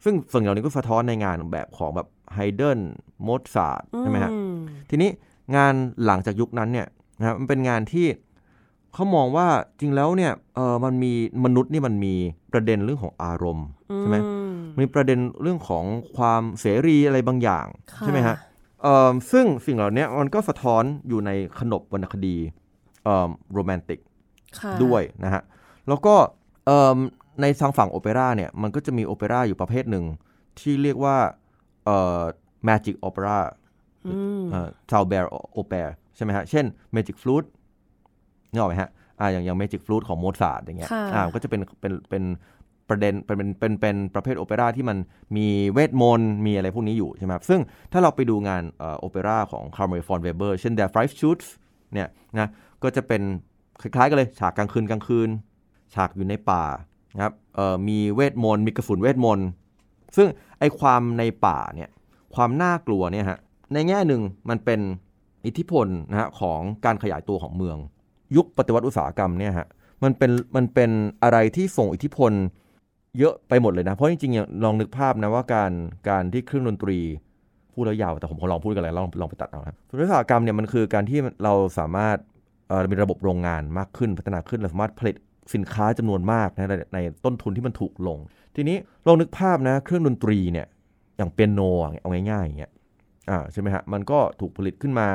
[0.04, 2.78] ซึ่งส่วนเหล่านี้ก็สะท้อนในงานแบบของแบบ ไฮเดน
[3.22, 4.56] โมซาร์ทใช่ไหมฮะอืม
[4.90, 5.10] ทีนี้
[5.56, 5.74] งาน
[6.04, 6.86] หลังจากยุคนั้นเนี่ย
[7.18, 8.06] นะครับมันเป็นงานที่
[8.94, 9.48] เขามองว่า
[9.80, 11.12] จริงแล้วเนี่ยเออมันมี
[11.44, 12.14] มนุษย์นี่มันมี
[12.52, 13.66] ประเด็นเรื่องของอารมณ์
[13.98, 14.32] ใช่ไหมอื
[14.78, 15.84] มีประเด็นเรื่องของ
[16.16, 18.36] ความเสรีอะไรบางอย่างค่ใช่ไหมฮะ
[18.82, 22.36] เอ่อซึ่งสิ่งเหล่านี้มันก็สะท้อนอยู่ในขนบวรรณคดี
[23.52, 24.00] โรแมนติก
[24.58, 25.42] ค่ะด้วยนะฮะ
[25.88, 26.14] แล้วก็
[26.66, 26.96] เอิ่ม
[27.40, 30.04] ในทางฝั่งโอเปร่าเนี่ยมันก็จะมีโอเปร่าอยู่ประเภทหนึ่ง
[30.60, 32.20] ที่เรียกว่าเอ่อ
[32.68, 33.38] magic opera
[34.06, 35.24] อืมเอ่อ t a u b e r
[35.60, 35.84] opera
[36.16, 36.64] ใช่ไหมฮะ เช่น
[36.96, 37.48] magic flute
[38.50, 42.24] นึกออกไหมฮะอ่าอย่างอย่าง magic flute ของโมซาร์ทอย่างเงี้ยค่ะอ่ามันก็จะเป็นเป็นเป็น
[42.88, 44.98] ประเด็นเป็นเป็นเป็นเป็นประเภทโอเปร่าที่มัน
[45.36, 47.60] มีเวทมนต์มีอะไรพวกนี้อยู่ใช่ไหมครับซึ่ง
[47.92, 51.46] ถ้าเราไปดูงานเอ่อโอเปร่าของ c a r m e l von Weber เช่น Der Five Shoots
[51.92, 52.50] เนี่ยนะ
[52.82, 53.22] ก็จะเป็น
[53.80, 55.28] คล้ายๆกันเลยฉากกลางคืนกลางคืน
[55.94, 56.64] ฉากอยู่ในป่า
[57.14, 59.48] นะครับเอ่อมีเวทมนต์มีกระสุนเวทมนต์
[60.16, 61.90] ซึ่งไอความในป่าเนี่ย
[62.34, 63.38] ความน่ากลัวเนี่ยฮะ
[63.72, 64.80] ในแง่หนึ่งมันเป็น
[65.46, 67.76] อิทธิพลนะฮะของการขยายตัวของเมือง
[68.36, 69.66] ยุคปฏิวัติอุตสาหกรรมเนี่ยฮะ
[70.02, 70.90] มันเป็นมันเป็น
[71.22, 72.32] อะไรที่ส่งอิทธิพล
[73.18, 75.72] เยอะไปหมดเลยนะ เพราะจริงๆอย่างลองนึกภาพนะว่าการ
[76.08, 76.98] การที่เครื่องดนตรี
[77.72, 82.16] พูดแล้วยาวแต่ผมขอลองพูดกันเลยลองลองไปตัดเอาครับอุตสาหกรรมเนี่ยมันคือการที่เราสามารถ
[82.68, 85.16] เอ่อมีระบบโรงงานมากขึ้นพัฒนาขึ้นเราสามารถผลิต
[85.54, 88.18] สินค้าจำนวนมากนะในต้นทุนที่มันถูกลง
[88.56, 88.76] ทีนี้
[89.06, 90.66] ลองนึกภาพนะ เครื่องดนตรีเนี่ย
[91.16, 92.72] อย่างเปียโนอะเอาง่ายๆอย่างเงี้ย
[93.30, 95.08] อ่าใช่ไหมฮะมันก็ถูกผลิตขึ้นมา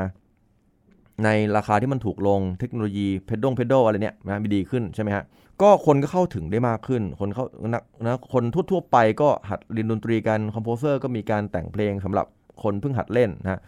[1.23, 5.23] ในราคาที่มันถูกลงเทคโนโลยีเพดดงเพดโดอะไรเนี่ยนะมีดีขึ้นใช่ไหมฮะ
[5.61, 12.25] ก็คนก็เข้าถึงได้มากขึ้น คนเข้านะนะคนทั่วๆไปก็หัดเรียนดนตรีกันคอมโพเซอร์ก็มีการแต่งเพลงสำหรับ
[12.63, 13.59] คนเพิ่งหัดเล่นนะฮะ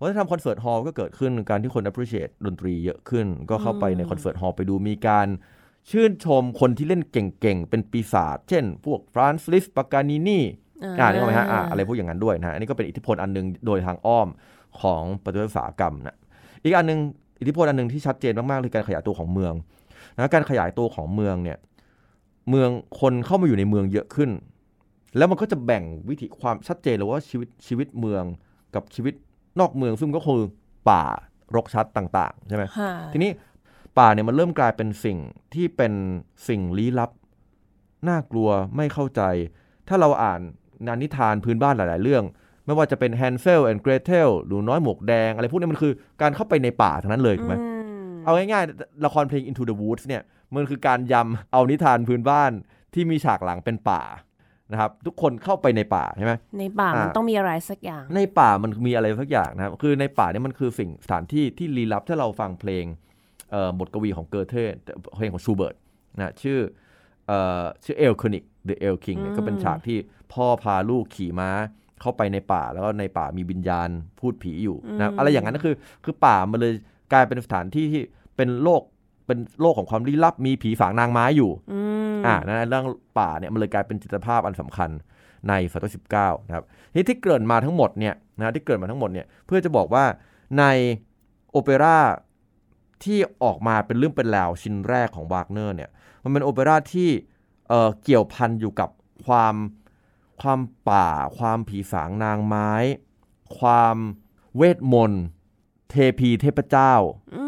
[0.00, 5.28] วัฒนธรรมคอนเสิร์ตฮอลล์ก็เกิดขึ้นการที่คน appreciate ดนตรีเยอะขึ้น ก็เข้าไปในคอนเสิร์ตฮอลล์ไปดูมีการ
[5.90, 10.40] ชื่นชมคนที่เล่นเก่งๆ เป็นปีศาจเช่น พวกฟรานซ์ลิสต์ปากานินี
[10.98, 14.28] อ่านี่ก็ไหมฮะอ่าอะไรพวกอย่างนั้นด้วยนะฮะอันนี้ก็เป็นอิทธิพลอันหนึ่งโดยทางอ้อม
[14.80, 16.16] ของปฏิวัติอุตสาหกรรมนะ
[16.64, 17.00] อีกอันหนึ่ง
[17.40, 19.52] อิทธิพลอันหนึ่งที่ชัดเจนมากๆคือการขยายตัวของเมือง
[20.16, 21.58] นะการขยายตัวของเมืองเนี่ย
[22.50, 22.70] เมือง
[23.00, 24.30] คนเข้ามาอยู่ในเมืองเยอะขึ้น
[25.16, 28.24] แล้วมันก็จะแบ่งวิถีความชัดเจนเลยว่าชีวิตชีวิตเมือง
[28.74, 29.14] กับชีวิต
[29.60, 30.42] นอกเมืองซึ่งก็คือ
[30.88, 31.02] ป่า
[31.54, 33.30] รกชัดต่าง ๆ ใช่ไหมค่ะทีนี้
[33.98, 35.18] ป่าเนี่ยมันเริ่มกลายเป็นสิ่ง
[35.54, 35.92] ที่เป็น
[36.48, 37.10] สิ่งลี้ลับ
[38.08, 39.22] น่ากลัวไม่เข้าใจ
[39.88, 40.40] ถ้าเราอ่าน
[40.86, 42.24] นานนิทานพื้นบ้านหลาย ๆ เรื่อง
[42.66, 45.92] ไม่ว่าจะเป็น Hansel and Gretel หนูน้อยหมวกแดง อะไรพวกนี้มันคือ
[46.22, 47.64] การเข้าไปในป่าทั้งนั้นเลยถูกไหมอื
[48.08, 50.22] มเอาง่ายๆ ละครเพลง Into the Woods เนี่ย
[50.54, 52.52] มันคือการยำเอานิทานพื้นบ้าน
[52.94, 54.02] ที่มีฉากหลังเป็นป่า
[54.72, 63.15] นะครับทุกคนเข้าไปในป่าใช่ไหมในป่ามันอ่าต้องมีอะไรสักอย่าง ในป่ามันมีอะไรสักอย่างนะครับคือในป่าเนี่ยมันคือสิ่งสถานที่ที่ลี้ลับถ้าเราฟังเพลงเอ่อ
[63.78, 64.54] บทกวีของเกอเท
[65.16, 65.74] เพลงของชูเบิร์ต
[66.16, 66.58] นะชื่อ
[67.26, 69.98] เอ่อชื่อเอลคนิก The El King เนี่ยอืมก็เป็นฉากที่
[70.32, 71.50] พ่อพาลูกขี่ม้า
[72.00, 73.88] เข้าไปในป่าแล้วก็ในป่ามีวิญญาณ
[74.20, 75.74] พูดผีอยู่นะอะไรอย่างนั้นก็คือ
[76.04, 76.72] คือป่ามันเลย
[77.12, 78.02] กลายเป็นสถานที่ที่
[78.36, 78.82] เป็นโลก
[79.26, 81.80] เป็นโลกของความลี้ลับมีผีฝางนางไม้อยู่อื
[82.14, 82.84] มอ่านะเรื่อง
[83.18, 84.90] ป่าเนี่ยมันเลยกลายเป็นจิตรภาพอันสำคัญ
[85.48, 90.04] ในศตวรรษที่19นะครับทีนี้ที่เกริดมาทั้งหมดเนี่ยนะที่เกริดมาทั้งหมดเนี่ยเพื่อจะบอกว่า
[90.58, 90.64] ใน
[91.50, 91.98] โอเปร่า
[93.04, 95.90] ที่ออกมาเป็นเรื่องเป็นราวชิ้นแรกของวากเนอร์เนี่ย
[96.22, 97.10] มันเป็นโอเปร่าที่
[97.68, 98.90] เอ่อเกี่ยวพันอยู่กับ
[99.26, 99.54] ความ
[100.40, 102.72] ความป่า ความผีสางนางไม้
[103.58, 103.96] ความ
[104.56, 105.24] เวทมนต์
[105.90, 106.94] เทพีเทพเจ้า
[107.34, 107.44] อื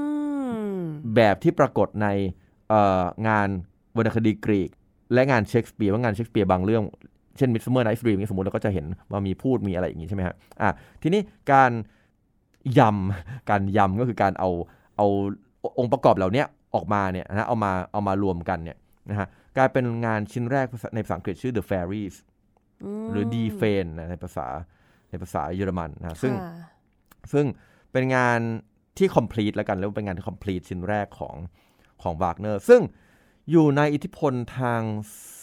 [0.72, 0.78] ม
[1.14, 2.06] แบบที่ปรากฏใน
[2.68, 3.48] เอ่องาน
[3.96, 4.70] วรรณคดีกรีก
[5.12, 6.84] และงานเชคสเปียร์ว่างานเชคสเปียร์บางเรื่อง
[7.36, 10.70] เช่น Midsummer Night's Dream นี่สมมติเราก็จะเห็นว่ามีพูดมีอะไรอย่างนี้ใช่ไหมฮะอะ
[11.02, 11.20] ทีนี้
[11.52, 11.70] การ
[12.78, 14.50] ยำการยำก็คือการเอา
[14.98, 15.06] เอา
[15.78, 16.44] องค์ประกอบเหล่านี้
[16.74, 18.76] ออกมาเนี่ยนะเอามาเอามารวมกันเนี่ย
[19.10, 22.16] นะฮะกลายเป็นงานชิ้นแรกในภาษาอังกฤษชื่อ The Fairies
[23.10, 24.46] หรือ Die f a n นะในภาษา
[25.10, 26.52] ในภาษาเยอรมันนะซึ่งค่ะ
[27.32, 27.46] ซึ่ง
[27.92, 28.38] เป็นงาน
[28.98, 31.34] ที่ complete แล้วกันเรียกว่าเป็นงานที่ complete ชิ้นแรกของ
[32.02, 32.80] ของวากเนอร์ซึ่ง
[33.50, 34.82] อยู่ในอิทธิพลทาง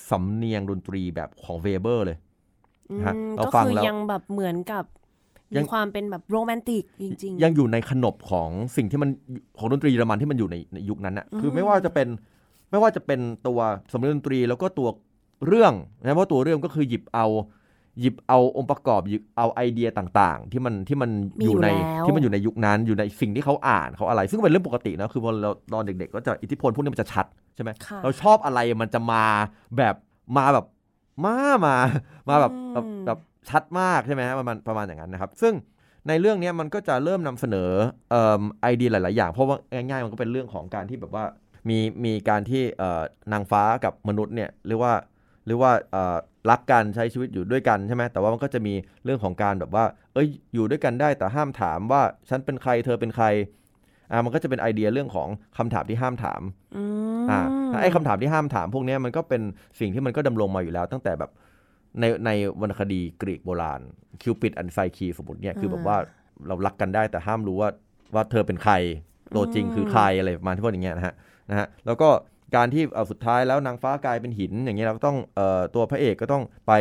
[0.09, 2.17] สำเนียงดนตรีแบบของเวเบอร์เลย
[3.05, 5.04] ฮะอืมเราก็ฟังคือแล้วยังแบบเหมือนกับยั
[5.53, 9.09] มีงความเป็นแบบโรแมนติกจริง ๆ ยังอยู่ในขนบของสิ่งที่มัน
[9.57, 12.07] ของดนตรีเยอรมันที่มันอยู่ในในยุคนั้นน่ะคือไม่ว่าจะเป็น
[12.71, 13.59] ไม่ว่าจะเป็นตัว
[13.91, 14.87] สำเนียงดนตรีแล้วก็ตัว
[15.47, 15.73] เรื่อง
[16.03, 17.27] นะเพราะตัวเรื่องก็คือหยิบเอา
[18.01, 27.25] หยิบเอาองค์ประกอบหยิบเอาไอเดียต่างๆ ที่มันที่มันมีอยู่ในอยู่แล้วที่มันอยู่ในยุคนั้นอยู่ในสิ่งที่เขาอ่านเขาอะไร ซึ่งเป็นเรื่องปกตินะคือพอเราตอนเด็กๆก็จะอิทธิพลพวกนี้มันจะชัด
[27.55, 29.23] ใช่ไหมค่ะเราชอบอะไรมันจะมา
[29.77, 29.95] แบบ
[30.37, 30.65] มาแบบ
[31.25, 31.35] มา
[31.65, 31.75] มา
[32.29, 33.19] มาแบบแบบอืมแบบ
[33.49, 35.53] ชัดมากใช่ไหมฮะประมาณประมาณอย่างนั้นนะครับ ซึ่ง
[36.07, 37.71] ในเรื่องเนี้ยมันก็จะเริ่มนำเสนอ
[38.11, 41.25] เอิ่มไอเดียหลาย ๆ อย่าง เพราะว่าง่าย ๆ มันก็เป็นเรื่องของการที่แบบว่า
[41.69, 43.01] มีมีการที่เอ่อ
[43.33, 44.93] นางฟ้ากับมนุษย์เนี่ยเรียกว่า
[45.47, 46.17] เรียกว่าเอ่อ
[46.49, 48.73] รักกันใช้ชีวิตอยู่ด้วยกันใช่ไหมแต่ว่ามันก็จะมี
[49.05, 53.25] เรื่องของการแบบว่า เอ้ยอยู่ด้วยกันได้แต่ห้ามถามว่าฉันเป็นใครเธอเป็นใคร
[54.11, 55.27] อ่ามันก็จะเป็นไอเดียเรื่องของ
[55.57, 56.41] คำถามที่ห้ามถาม
[56.75, 56.83] อื
[57.21, 57.39] มอ่า
[57.81, 59.41] ไอ้คำถามที่ห้ามถามพวกเนี้ยมันก็เป็น
[59.79, 61.31] สิ่งที่มันก็ดำรงมาอยู่แล้ว ตั้งแต่แบบ
[61.99, 62.29] ในใน
[62.61, 63.81] วรรณคดีกรีกโบราณ
[64.21, 65.97] คิวปิดอันไซคีสมมติเนี่ยคือแบบว่า
[66.47, 67.69] เรารักกันได้แต่ห้ามรู้ว่า
[68.13, 68.73] ว่าเธอเป็นใคร
[69.35, 71.13] ตัวจริงคือใครอะไรประมาณที่พวกอย่างเงี้ยนะฮะ
[71.49, 72.09] นะฮะแล้วก็
[72.55, 76.73] การที่เอาสุดท้ายแล้วนางฟ้ากลายเป็นหิน อย่างเงี้ยเราก็ต้องเอ่อตัวพระเอกก็ต้องไป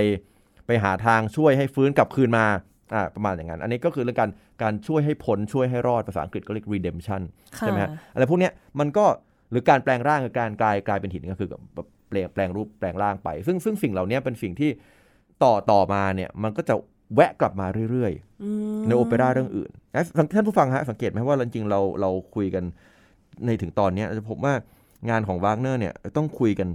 [0.67, 2.47] ไปหาทางช่วยให้ฟื้นกลับคืนมา
[2.95, 4.31] อ่าประมาณอย่างนั้น อันนี้ก็คือเรื่องการ
[4.63, 7.23] การช่วยให้พ้นช่วยให้รอดภาษาอังกฤษก็เรียก redemption
[7.57, 9.05] ค่ะใช่ไหมฮะอะไรพวกเนี้ยมันก็
[9.51, 11.63] หรือการแปลงร่างกับการกลายกลายเป็นหินก็คือแบบ
[12.09, 14.71] แปลงแปลงรูปแปลงร่างไป ซึ่งซึ่งสิ่งเหล่านี้เป็นสิ่งที่
[15.43, 16.75] ต่อต่อมาเนี่ยมันก็จะ
[17.15, 20.01] แวะกลับมาเรื่อยๆอืมในโอเปร่าเรื่องอื่นและ
[20.35, 22.65] ท่านผู้ฟังฮะสังเกตไหมว่าจริงๆเราเราคุยกัน
[23.45, 24.55] ในถึงตอนเนี้ยจะพบว่า
[25.11, 26.69] งานของวากเนอร์เนี่ยต้องคุยกัน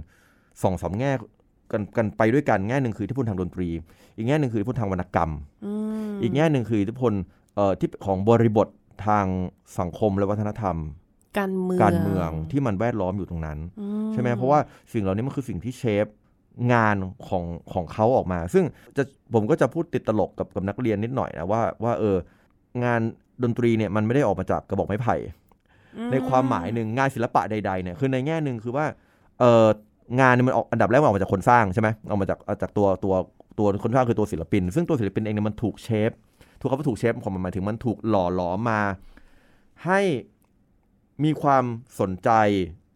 [0.62, 1.12] สองสามแง่
[1.72, 3.68] กันกันไปด้วยกันแง่หนึ่งคืออิทธิพลทางดนตรี
[4.16, 5.30] อีกแง่หนึ่งคืออิทธิพลทางวรรณกรรม
[5.66, 5.72] อื
[6.08, 7.12] มอีกแง่หนึ่งคืออิทธิพล
[7.54, 8.68] เอ่อที่ของบริบท
[9.06, 9.26] ทาง
[9.78, 10.76] สังคมและวัฒนธรรม
[11.38, 14.60] การเมืองการเมืองที่มันแวดล้อมอยู่ตรงนั้นอืใช่ไหมเพราะว่า
[14.92, 16.06] สิ่งเหล่านี้มันคือสิ่งที่เชฟ
[16.72, 16.96] งาน
[17.28, 18.64] ของของเขาออกมา ซึ่ง
[18.96, 19.02] จะ
[19.34, 22.16] ผมก็จะพูดติดตลกกับกับนักเรียนนิดหน่อยนะว่าว่าเออ
[22.84, 23.00] งาน
[23.42, 25.16] ดนตรีเนี่ยมันไม่ได้ออกมาจากกระบอกไม้ไผ่
[25.96, 28.86] อืมในความหมายหนึ่งงานศิลปะใดๆเนี่ยคือในแง่หนึ่งคือว่า
[29.40, 29.66] เออ
[30.20, 33.14] งานเนี่ยมันออกอันดับแรกมันออกมาจากคนสร้างใช่ไหมออกมาจากเอาจากตัวตัว
[33.58, 36.10] ตัวคนสร้างคือตัวศิลปิน ซึ่งตัวศิลปินเองเนี่ยมันถูกเชฟ
[36.60, 38.80] ถูกคำว่าถูกเชฟของมันหมายถึงมันถูกหล่อหลอมมา
[39.86, 40.00] ให้
[41.24, 41.64] มีความ
[42.00, 42.30] สนใจ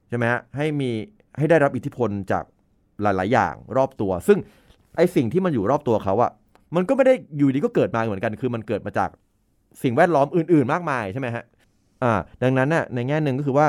[0.08, 0.90] ใช่ไหมฮะให้มี
[1.38, 2.44] ให้ได้รับอิทธิพลจาก
[3.02, 4.38] หลาย ๆ อย่างรอบตัว ซึ่ง
[4.96, 6.30] ไอสิ่งที่มันอยู่รอบตัวเขาอะ
[6.76, 9.10] มันก็ไม่ได้อยู่ดีก็เกิดมาเหมือนกัน คือมันเกิดมาจาก
[9.82, 11.44] สิ่งแวดล้อมอื่น ๆ มากมายใช่ไหมฮะ
[12.02, 13.66] อ่าดังนั้นน่ะในแง่หนึ่งก็คือว่า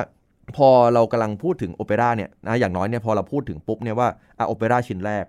[0.57, 4.07] พอเรากำลังพูดถึงโอเปร่าเนี่ยนะอย่างน้อยเนี่ยพอเราพูดถึงปุ๊บเนี่ยว่า
[4.39, 5.25] อะโอเปร่าชิ้นแรก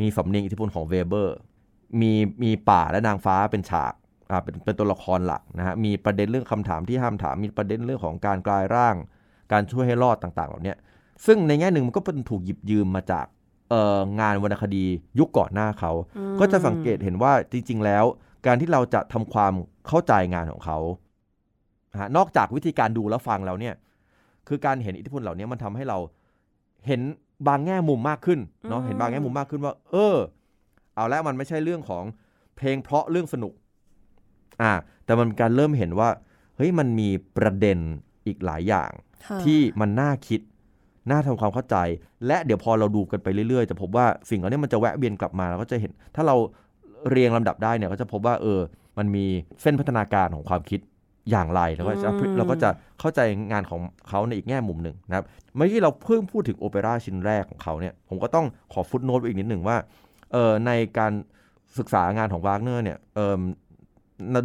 [0.00, 1.36] มีสำเนียงอิทธิพลของเวเบอร์
[2.00, 2.12] มี
[2.42, 3.92] มีป่าและนางฟ้าเป็นฉาก
[4.30, 8.94] อ่าเป็นเป็นตัวละครหลักนะฮะมีประเด็นเรื่องคำถามที่ห้ามถาม มีประเด็นเรื่องของการกลายร่าง
[9.52, 10.74] การช่วยให้รอดต่างๆเหล่านี้
[11.26, 13.26] ซึ่งในแง่หนึ่งมันก็เป็นถูกหยิบยืมมาจาก
[13.70, 14.84] เอ่องานวรรณคดี
[15.18, 18.04] ยุคก่อนหน้าเขาอืมก็จะสังเกตเห็นว่าจริง ๆ แล้ว
[18.46, 19.52] การที่เราจะทำความ
[19.86, 20.78] เข้าใจงานของเขา
[21.92, 23.74] นะฮะนอกจากวิธีการดูและฟังแล้วเนี่ย
[24.48, 25.98] คือการเห็นอิทธิพลเหล่านี้มันทำให้เรา
[26.86, 27.00] เห็น
[27.48, 30.16] บางแง่มุมมากขึ้นเนาะอืมเห็นบางแง่มุมมากขึ้นว่า เออ
[30.94, 32.04] เอาแล้วมันไม่ใช่เรื่องของ
[32.56, 33.52] เพลงเพราะเรื่องสนุก
[34.62, 34.72] อ่า
[35.04, 36.08] แต่มันเป็นการเริ่มเห็นว่า
[36.56, 37.78] เฮ้ยมันมีประเด็น
[38.26, 38.90] อีกหลายอย่าง
[39.26, 40.40] ค่ะที่มันน่าคิด
[41.08, 41.76] น่าทำความเข้าใจ
[42.26, 46.36] และเดี๋ยวพอเราดูกันไปเรื่อยๆ จะพบว่าสิ่งเหล่านี้มันจะแวะเวียนกลับมาเราก็จะเห็น ถ้าเรา
[47.10, 48.60] เรียงลำดับได้เนี่ยก็จะพบว่าเออ
[48.98, 49.24] มันมี
[49.62, 50.80] เส้นพัฒนาการของความคิด
[51.30, 52.70] อย่างไรแล้วก็จะอืมเราก็จะ
[53.00, 53.20] เข้าใจ
[53.52, 55.24] งานของเขาในอีกแง่มุมหนึ่งนะครับ
[55.56, 59.76] เมื่อกี้เราเพิ่งพูดถึงโอเปร่าชิ้นแรกของเขาเนี่ยผมก็ต้องขอ footnote ไว้อีกนิดหนึ่งว่า
[60.32, 61.12] เออในการ
[61.78, 63.36] ศึกษางานของวากเนอร์เนี่ยเออ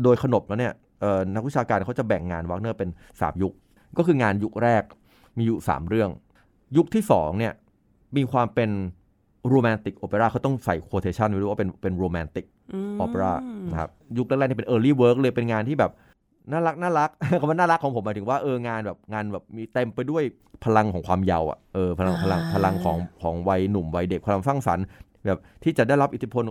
[0.04, 2.90] โดยขนบแล้วเนี่ยเออนักวิชาการเขาจะแบ่งงานวากเนอร์เป็น
[3.22, 3.54] สามยุค
[3.98, 4.84] ก็คืองานยุคแรก
[5.38, 6.10] มีอยู่สามเรื่อง
[6.78, 7.54] ยุคที่สองเนี่ย
[8.18, 8.70] มีความเป็น
[9.50, 12.46] โรแมนติกโอเปร่าเขาต้องใส่ quotation ไว้ด้วยว่าเป็นเป็นโรแมนติก
[13.00, 13.32] โอเปร่า
[13.72, 15.92] นะครับยุคแรกๆนี่เป็น early work เลยเป็นงานที่แบบ
[16.52, 17.10] น่ารักน่ารัก
[17.40, 20.24] คำว่าน่ารักของผมหมายถึงว่าเอองานแบบงานแบบมีเต็มไปด้วย
[20.66, 24.86] พลังของความเยาว์อะเออพลังพลังพลังของของวัยหนุ่มวัยเด็กความสร้างสรรค์
[25.26, 26.44] แบบที่จะได้รับอิทธิพล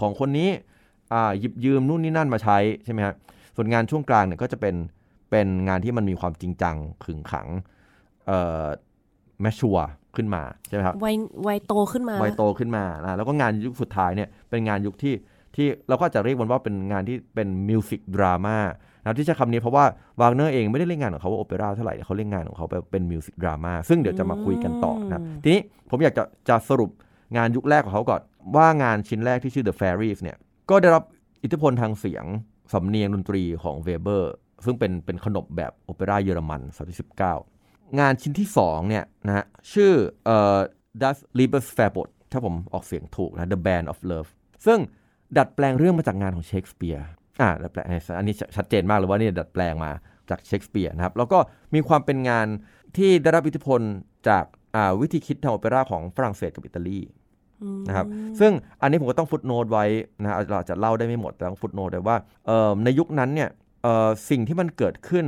[0.00, 0.48] ของคนนี้
[1.12, 3.14] อ่าหยิบยืมนู่นนี่นั่นมาใช้ใช่ไหมฮะ
[3.56, 4.74] ส่วนงานช่วงกลางเนี่ยก็จะเป็น
[5.30, 7.46] เป็นงานที่มันมีความจริงจังขึงขัง
[8.26, 8.66] เอ่อ
[9.42, 9.78] แมชชัว
[10.16, 11.14] ขึ้นมาใช่ไหมครับวัย
[11.46, 15.14] วัยโตขึ้นมาวัยโตขึ้นมานะแล้วก็งานยุคสุดท้ายเนี่ยเป็นงานยุคที่
[15.56, 18.58] ที่เราก็จะเรียกมันว่าเป็นงานที่เป็นมิวสิกดราม่า
[19.00, 19.84] นะครับที่ใช้คำนี้เพราะว่า
[20.20, 25.60] วากเนอร์เองไม่ได้เล่นงานของเขาว่าโอเปร่าเท่าไหร่เขาเล่นงานของเขาเป็นมิวสิกดราม่าซึ่งเดี๋ยวจะมาคุยกันต่อนะครับอืมทีนี้
[25.90, 26.90] ผมอยากจะจะสรุป
[27.36, 28.20] งานยุคแรกของเขาก่อน
[28.56, 30.36] ว่างานชิ้นแรกที่ชื่อ The Fairies เนี่ย
[30.70, 31.02] ก็ได้รับ
[31.42, 32.24] อิทธิพลทางเสียง
[32.72, 34.32] สำเนียงดนตรีของเวเบอร์
[34.64, 37.53] ซึ่งเป็นเป็นขนบแบบโอเปร่าเยอรมันศตวรรษที่19
[37.98, 39.92] งานชิ้นที่2เนี่ยนะฮะชื่อ
[40.24, 40.58] เอ่อ
[41.02, 44.30] Das Liebesverbot ถ้าผมออกเสียงถูกนะ The Band of Love
[44.66, 44.78] ซึ่ง
[45.36, 47.06] ดัดแปลงเรื่องมาจากงานของเชคสเปียร์
[47.40, 49.92] อ่าดัดแปลงอันนี้ชัดเจนมากเลยว่านี่ดัดแปลงมา
[50.30, 51.38] จากเชคสเปียร์นะครับ แล้วก็
[51.74, 52.46] มีความเป็นงาน
[52.96, 53.80] ที่ได้รับอิทธิพล
[54.28, 54.44] จาก
[54.76, 57.00] อ่าวิธีคิดทางโอเปร่าของฝรั่งเศสกับอิตาลี
[57.62, 58.06] อืมนะครับ
[58.40, 59.84] ซึ่งอันนี้ผมก็ต้องฟุตโนตไว้
[60.20, 62.16] นะฮะเราอาจจะเล่าได้ไม่หมดแต่ต้องฟุตโนตไว้ว่า
[62.46, 63.50] เอ่อในยุคนั้นเนี่ย
[63.82, 65.26] เอ่อสิ่งที่มันเกิดขึ้น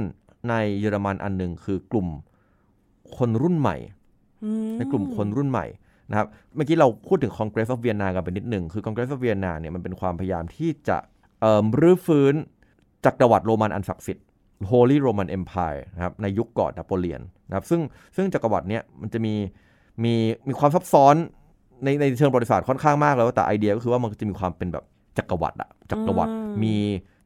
[0.48, 2.08] ในเยอรมันอันหนึ่งคือกลุ่ม
[3.18, 3.76] คนรุ่นใหม่
[4.44, 5.66] อืมในกลุ่มคนรุ่นใหม่
[6.10, 10.98] นะครับเมื่อกี้เราพูดถึง Congress of Vienna กันไปนิดหนึ่งคือ Congress of Vienna เนี่ยมันเป็นความพยายามที่จะ
[11.40, 12.34] เอ่อรื้อฟื้น
[13.04, 14.24] จักรวรรดิโรมันอันศักดิ์สิทธิ์
[14.70, 17.80] Holy Roman Empire นะครับในยุคก่อนนโปเลียนนะครับซึ่ง
[18.16, 19.34] ซึ่งจักรวรรดิเนี่ยมันจะมี
[20.04, 20.14] มี
[20.48, 21.14] มีความซับซ้อน
[21.84, 24.84] ในในเชิงประวัติศาสตร์ค่อนข้างมากแล้วแต่ไอเดียก็คือว่ามันจะมีความเป็นแบบ
[25.18, 26.32] จักรวรรดิอะจักรวรรดิ
[26.62, 26.74] มี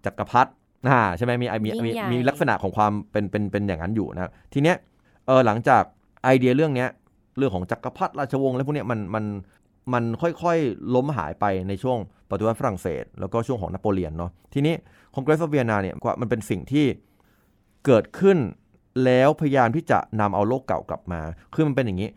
[0.07, 0.51] จักรพรรดิ
[0.89, 5.83] อ่าใช่ไหมมีมีมีมีลักษณะของความเป็นเป็นเป็นอย่างนั้นอยู่นะครับทีเนี้ยเออหลังจาก
[6.25, 6.89] ไอเดียเรื่องเนี้ย
[7.37, 9.25] เรื่องของจักรพรรดิราชวงศ์อะไรพวกเนี้ยมันมัน
[9.93, 11.99] มันค่อยๆ ล้มหายไปในช่วง
[12.31, 14.75] ปฏิวัติฝรั่งเศส แล้วก็ช่วงของนโปเลียนเนาะทีนี้
[15.15, 16.87] Congress of Vienna เนี่ยก็มันเป็นสิ่งที่
[17.87, 18.39] เกิดขึ้น
[19.05, 21.21] แล้วพยายามที่จะนำเอาโลกเก่ากลับมา
[21.55, 22.09] คือมันเป็นอย่างนี้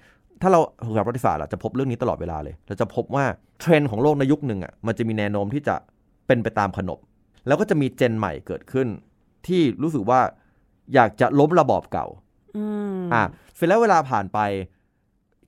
[0.41, 3.25] ถ้าเราศึกษาประวัติศาสตร์จะพบเรื่องนี้ตลอดเวลาเลย เราจะพบว่า
[3.59, 5.75] เทรนด์ของโลกในยุคหนึ่งอะ มันจะมีแนวโน้มที่จะ
[6.27, 6.99] เป็นไปตามขนบ
[7.47, 8.87] แล้วก็จะมีเจนใหม่เกิดขึ้น
[9.47, 10.21] ที่รู้สึกว่า
[10.93, 12.07] อยากจะล้มระบอบเก่า
[12.57, 12.63] อื
[12.95, 13.23] มอะ
[13.55, 14.39] เสร็จแล้วเวลาผ่านไป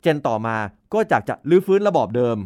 [0.02, 0.56] เจนต่อมา
[0.94, 2.38] ก็อยากจะรื้อฟื้นระบอบเดิม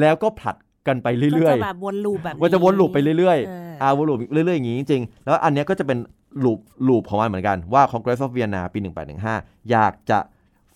[0.00, 5.98] แล้วก็ผลัดกันไปเรื่อยก็จะแบบวนลูปแบบๆมันจะวนลูปไปเรื่อยเออๆอ่าวนลูปเรื่อยๆอย่างนี้จริงๆแล้วอันเนี้ยก็จะเป็น
[6.44, 6.58] ลูป
[6.88, 8.78] ลูปของมันเหมือนกันว่า Congress of Vienna ปี
[9.24, 10.18] 1815 อยากจะ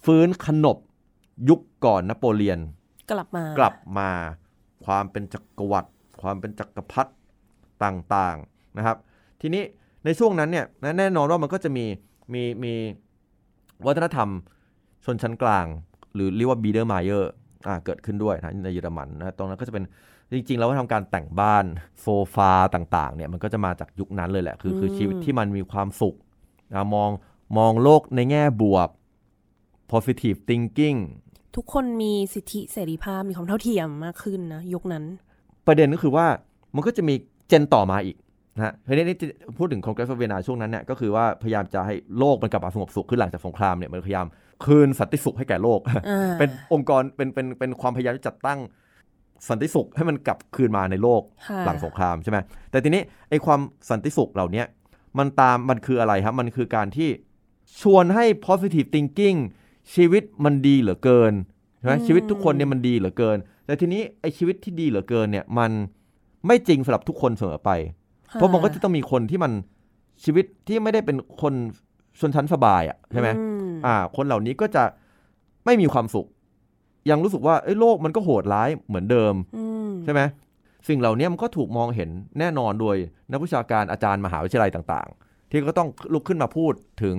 [0.04, 0.76] ฟื้นขนบ
[1.48, 2.58] ยุคก่อนนโปเลียน
[3.10, 4.10] กลับมากลับมา
[4.84, 5.88] ความเป็นจักรวรรดิ
[6.22, 7.12] ความเป็นจักรพรรดิ
[7.84, 8.96] ต่างๆนะครับ
[9.40, 9.62] ทีนี้
[10.04, 11.86] ในช่วงนั้นเนี่ยนะแน่นอนว่ามันก็จะมี
[12.34, 12.74] มีมี
[13.86, 14.28] วัฒนธรรม
[15.04, 15.66] ชนชั้นกลาง
[16.14, 17.32] หรือเรียกว่า Biedermeier
[17.66, 19.84] อ่าเกิดขึ้นด้วยนะในเยอรมันนะตรงนั้นก็จะเป็น
[20.34, 21.64] จริงๆแล้วว่าทำการแต่งบ้าน
[22.00, 26.14] โซฟาต่างๆเนี่ยมันก็จะมาจากยุคนั้นเลยแหละคือคือชีวิตที่มันมีความสุข
[26.72, 27.10] นะมอง
[27.58, 28.88] มองโลกในแง่บวก
[29.90, 30.98] positive thinking
[31.56, 35.04] ทุกคนมีสิทธิเสรีภาพมีความเท่าเทียมมากขึ้นนะยุคนั้น
[35.66, 36.26] ประเด็นก็คือว่า
[36.74, 37.14] มันก็จะมี
[37.48, 38.16] เจนต่อมาอีก
[38.56, 39.16] นะฮะทีนี้นี่
[39.58, 44.26] พูดถึงคอนเกรสเวนาช่วงนั้นเนี่ยก็คือว่าพยายามจะให้โลกมันกลับมาสงบสุขขึ้นหลังจากสงครามเนี่ยมันพยายาม
[44.64, 48.58] คืนสันติสุขให้แก่โลกอ่าเป็นองค์กรเป็นเป็นเป็นความพยายามที่จัดตั้ง
[49.48, 52.38] สันติสุขให้มันกลับคืนมาในโลกค่ะหลังสงครามใช่ไหม
[52.70, 54.66] แต่ทีนี้ไอ้ความสันติสุขเหล่าเนี้ย
[55.18, 57.08] มันตามมันคืออะไรครับ มันคือการที่
[57.82, 59.38] ชวนให้ positive thinking
[59.94, 61.32] ชีวิตมันดีเหลือเกิน
[61.78, 65.70] ใช่ไหมชีวิตทุกคนเนี่ยมันดีเหลือเกิน แต่ทีนี้ไอ้ชีวิตที่ดีเหลือเกินเนี่ยมัน
[66.46, 67.70] ไม่จริงสำหรับทุกคนเสมอไป
[68.01, 68.01] ค่
[68.32, 69.52] เพราะมันก็จะต้องมีคนที่มัน
[70.24, 71.54] ชีวิตที่ไม่ได้เป็นคน
[72.20, 74.84] ชนชั้นสบายอะใช่ไหมอืมอ่า คนเหล่านี้ก็จะ
[75.64, 76.26] ไม่มีความสุข
[77.10, 80.20] ยังรู้สึกว่าเอ้ยโลกมันก็โหดร้ายเหมือนเดิมอืมใช่ไหม
[80.88, 82.96] สิ่งเหล่านี้มันก็ถูกมองเห็นแน่นอนโดย
[83.32, 86.72] นักวิชาการอาจารย์มหาวิทยาลัยต่าง ๆ ที่ก็ต้องลุกขึ้นมาพูด
[87.02, 87.16] ถึง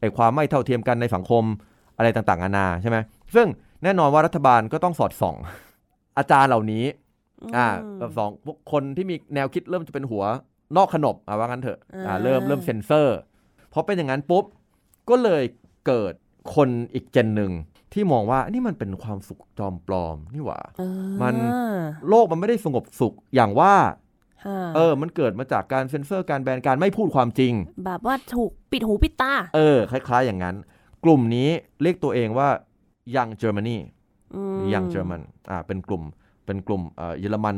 [0.00, 1.44] ไอ้ความไม่เท่าเทียมกันในสังคม
[1.96, 2.96] อะไรต่างๆนานาใช่ไหม
[3.34, 3.46] ซึ่ง
[3.82, 5.36] แน่นอนว่ารัฐบาลก็ต้องสอดส่อง
[6.18, 6.84] อาจารย์เหล่านี้
[7.56, 7.68] อ่า
[7.98, 10.24] แบบสองพวกคนที่มีแนวคิดเริ่มจะเป็นหัว
[10.76, 13.16] นอกขนบอ่าว่างั้นเถอะอ่าเริ่มเริ่มเซนเซอร์
[13.72, 14.44] พอเป็นอย่างนั้นปุ๊บ
[15.08, 15.42] ก็เลย
[15.86, 16.12] เกิด
[16.54, 17.52] คนอีกเจนหนึ่ง
[17.92, 20.90] ที่มองว่านี่มันเป็นความสุขจอมปลอมนี่หว่าอ่า
[21.22, 21.34] มัน
[22.08, 23.74] โลกมันไม่ได้สงบสุขอย่างว่า
[24.44, 27.52] ค่ะเออ มันเกิดมาจากการเซ็นเซอร์การแบนการไม่พูดความจริง
[27.84, 30.56] แบบว่าถูกปิดหูปิดตา เออ คล้าย ๆ อย่างนั้น
[31.04, 31.48] กลุ่มนี้
[31.82, 32.48] เรียกตัวเองว่า
[33.14, 33.76] Young Germany
[34.34, 36.02] อืม Young German อ่าเป็นกลุ่ม
[36.46, 37.56] เป็นกลุ่มเอ่อเยอรมัน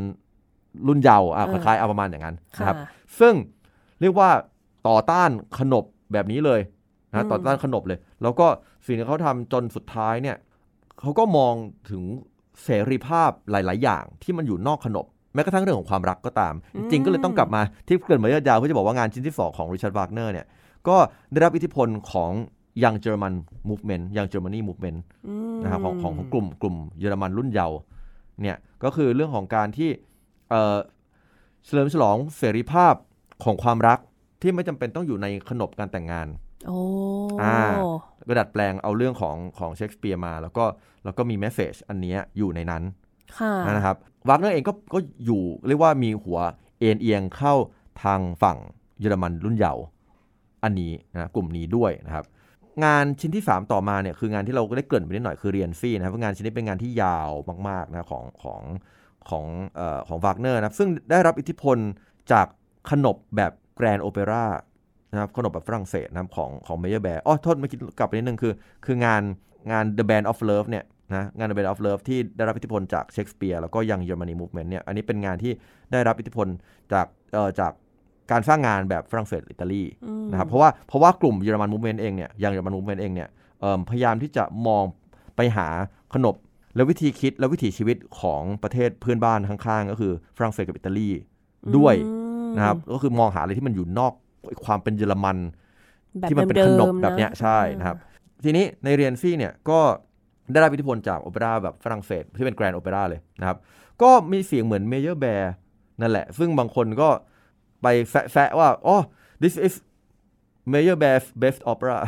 [0.86, 2.86] รุ่นเยาว์อ่าเอคอล้ายๆเอาประมาณอย่างนั้นนะครับค่ะ
[3.20, 3.34] ซึ่ง
[4.00, 4.30] เรียกว่า
[4.88, 6.60] ต่อต้านขนบแบบนี้เลย
[7.12, 8.46] อืนะมต่อต้านขนบเลย แล้วก็
[8.86, 10.36] สิ่งที่เขาทำจนสุดท้ายเนี่ย
[11.00, 11.54] เขาก็มอง
[11.90, 12.02] ถึง
[12.64, 20.46] เสรีภาพหลาย ๆ อย่างที่มันอยู่นอกขนบแม้กระทั่งเรื่องของความรักก็ตาม จริงๆก็เลยต้องกลับมาที่เกริดมาเยอะยาวเพื่อจะบอกว่างานชิ้นที่ 2 ของริชาร์ดวากเนอร์เนี่ย
[20.88, 20.96] ก็
[21.32, 22.30] ได้รับอิทธิพลของ
[22.82, 23.34] Young German
[23.68, 27.76] Movement Young Germany Movement อืมนะครับของของของกลุ่มกลุ่มเยอรมันรุ่นเยาว์
[28.42, 29.90] เนี่ยก็คือเรื่องของการที่
[30.50, 30.76] เอ่อ
[31.66, 32.94] เฉลิมฉลองเสรีภาพ
[33.44, 33.98] ของความรัก
[34.42, 36.28] ที่ไม่จำเป็นต้องอยู่ในขนบการแต่งงาน
[36.66, 36.78] โอ้
[37.42, 37.58] อ่า
[38.28, 40.64] ก็ดัดแปลงเอาเรื่องของของเชคสเปียร์มา แล้วก็
[41.04, 42.82] แล้วก็มี message อันเนี้ยอยู่ในนั้น
[43.38, 43.96] ค่ะนะครับ
[44.28, 46.38] วากเนอร์เองก็ก็อยู่เรียกว่ามีหัว
[46.78, 47.54] เอนเอียงเข้า
[48.02, 48.58] ทางฝั่ง
[49.00, 49.82] เยอรมันรุ่นเยาว์
[50.64, 52.24] อันนี้นะกลุ่มนี้ด้วยนะครับ
[52.84, 57.30] งานชิ้นที่ 3 ต่อมาเนี่ยคืองานที่เราก็ได้เกริ่นไปนิดหน่อยคือ Rienzi นะครับเพราะงานชิ้นนี้เป็นงานที่ยาว
[57.68, 58.62] มากๆนะของของ
[59.30, 59.44] ของ
[59.76, 61.76] เอ่อของวากเนอร์นะครับซึ่งได้รับอิทธิพล
[62.32, 62.46] จาก
[62.90, 64.44] ขนบแบบ grand opera
[65.12, 68.52] นะครับขนบแบบฝรั่งเศสนะครับของของเมเยอร์แบร์อ๋อโทษเมื่อกี้กลับไปนิดนึงคือ
[68.86, 69.22] คืองาน
[69.70, 75.52] งาน The Ban of Love เนี่ยนะงาน The Ban of Love ที่ได้รับอิทธิพลจากเชคสเปียร์แล้วก็ Young Germany movement เนี่ยอันนี้เป็นงานที่
[75.92, 76.46] ได้รับอิทธิพล
[76.92, 77.72] จากเอ่อจาก
[78.30, 83.28] การสร้างงานแบบฝรั่งเศสอิตาลีอืมนะครับเพราะว่าเพราะว่ากลุ่ม German movement เองเนี่ย Young German movement เองเนี่ย
[83.60, 84.84] เอิ่มพยายามที่จะมอง
[85.36, 85.68] ไปหา
[86.14, 86.34] ขนบ
[86.76, 91.08] และวิธีคิดและวิถีชีวิตของประเทศเพื่อนบ้านข้างๆ ก็คือฝรั่งเศสกับอิตาลี
[91.76, 92.12] ด้วยอื
[92.50, 94.12] มนะครับก็คือมองหาอะไรที่มันอยู่นอก
[94.64, 95.36] ความเป็นเยอรมัน
[96.18, 97.96] แบบที่มันเป็นขนบแบบเนี้ยเดิมๆอะใช่นะครับ
[98.44, 99.80] ทีนี้ใน Rienzi เนี่ยก็
[100.52, 103.56] ได้รับอิทธิพลจากโอเปร่าแบบฝรั่งเศสที่เป็น grand opera เลยนะครับ
[104.02, 105.52] ก็มีเสียงเหมือนเมเยอร์แบร์
[106.00, 107.08] นั่นแหละ ซึ่งบางคนก็
[107.82, 107.86] ไป
[108.32, 108.96] แซะๆว่าอ๋อ
[109.42, 109.74] this is
[110.72, 111.98] Mayor Bear's best opera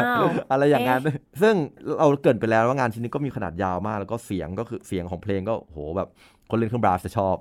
[0.00, 1.00] อ้าวอะไรอย่างนั้น
[1.42, 1.54] ซึ่ง
[1.98, 6.08] เราเกรินไปแล้วว่างานชิ้นนี้ก็มีขนาดยาวมาก แล้วก็เสียงก็คือเสียงของเพลงก็โหแบบ
[6.50, 7.36] คนเล่นเครื่องบราสจะชอบ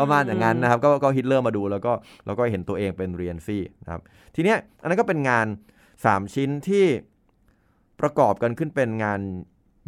[0.00, 1.92] ประมาณอย่างนั้นนะครับ ก็ก็ฮิตเลอร์มาดูแล้วก็
[2.26, 4.00] แล้วก็เห็นตัวเองเป็นเรียนซี่นะครับ
[4.34, 5.46] ทีเนี้ยอันนั้นก็เป็นงาน
[5.90, 6.86] 3 ชิ้นที่
[8.00, 9.20] ประกอบกันขึ้นเป็นงาน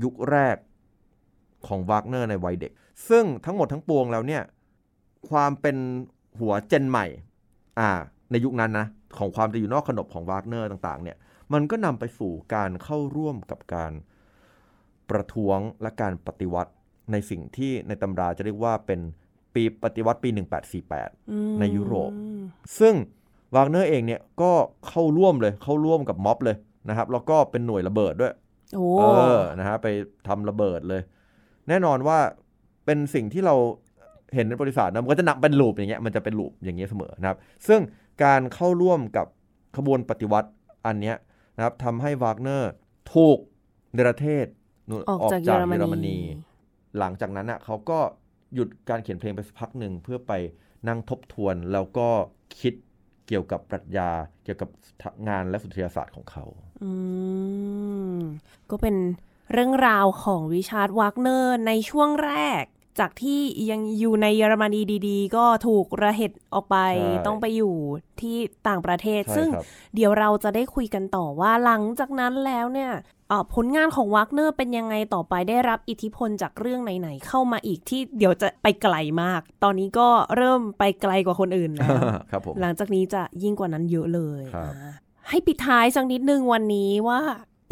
[0.05, 0.57] ยุคแรก
[1.67, 2.73] ของวากเนอร์ในวัยเด็ก
[3.09, 4.43] ซึ่งทั้งหมดทั้งปวงแล้วเนี่ย
[5.31, 5.77] ความเป็น
[6.41, 7.07] หัวเจนใหม่
[7.79, 7.91] อ่า
[8.31, 8.87] ในยุคนั้นนะ
[9.19, 11.17] ของความจะอยู่นอกขนบของวากเนอร์ต่างๆเนี่ย
[11.53, 13.93] มันก็นำไปสู่การเข้าร่วมกับการ
[15.11, 16.73] ประท้วงและการปฏิวัติ
[17.13, 19.01] ในสิ่งที่ในตำราจะเรียกว่าเป็น
[19.55, 20.29] ปีปฏิวัติปี
[20.95, 22.11] 1848 ในยุโรป
[22.81, 22.95] ซึ่ง
[23.55, 24.53] วากเนอร์เองเนี่ยก็
[24.89, 26.57] เข้าร่วมเลยเข้าร่วมกับม็อบเลย
[26.89, 28.33] นะครับ แล้วก็เป็นหน่วยระเบิดด้วย
[28.77, 29.05] โอ้เอ
[29.39, 29.89] อนะฮะไป
[30.29, 31.03] ทำระเบิดเลย
[31.69, 32.19] แน่นอนว่า
[32.85, 33.55] เป็นสิ่งที่เรา
[34.35, 37.81] เห็นในบริษัทนะมันก็จะนับเป็นลูปอย่างเงี้ยมันจะเป็นลูปอย่างเงี้ยเสมอนะครับ ซึ่ง
[38.25, 39.27] การเข้าร่วมกับ
[39.77, 40.51] ขบวนปฏิวัติ
[40.87, 41.17] อันเนี้ย
[41.57, 42.73] นะครับทำให้วากเนอร์
[43.15, 43.39] ถูก
[43.95, 44.47] เนรเทศ
[44.89, 46.19] นู่นออกจากเยอรมนี
[46.99, 47.99] หลังจากนั้นอะเขาก็
[48.55, 50.33] หยุดการเขียนเพลงไปสักพักหนึ่งเพื่อไป
[50.89, 52.09] นั่งทบทวนแล้วก็
[52.61, 52.75] คิด
[53.27, 54.11] เกี่ยวกับปรัชญา
[54.45, 54.69] เกี่ยวกับ
[55.29, 56.45] งานและสุนทรียศาสตร์ของเขา
[56.83, 56.91] อื
[58.17, 58.19] ม
[58.71, 58.97] ก็เป็น
[59.53, 62.65] เรื่องราวของริชาร์ดวากเนอร์ในช่วงแรก
[63.01, 63.41] จากที่
[63.71, 67.75] ยังอยู่ในเยอรมนีดีๆ ก็ถูกระเหตุออกไปใช่ต้องไปอยู่
[68.21, 68.37] ที่
[68.69, 69.65] ต่างประเทศใช่ซึ่งครับ
[69.95, 72.91] เดี๋ยวเราจะได้คุยกันต่อว่าหลังจากนั้นแล้วเนี่ย
[73.29, 81.91] เอ่อผลงานของวากเนอร์เป็นยังไงต่อไปได้รับอิทธิพลจากเรื่องไหนๆเข้ามาอีกที่เดี๋ยวจะไปไกลมาก ตอนนี้ก็เริ่มไปไกลกว่าคนอื่นแล้ว
[82.31, 84.93] ครับผมหลังจากนี้จะยิ่งกว่านั้นเยอะเลยครับอ่า
[85.29, 87.21] ให้ปิดท้ายสักนิดนึงวันนี้ว่า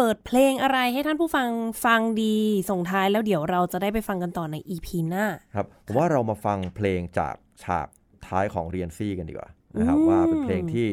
[0.03, 1.49] เปิดเพลงอะไรให้ท่านผู้ฟัง
[1.85, 2.37] ฟังดี
[2.71, 7.35] ส่งท้ายแล้วเดี๋ยวเราจะได้ไปฟังกันต่อใน EP หน้า ครับผมว่าเรามาฟังเพลงจาก
[7.65, 7.89] ฉาก
[8.27, 9.49] ท้ายของเรียนซี่กันดีกว่า
[9.79, 10.89] นะครับอืมว่าเป็นเพลงที่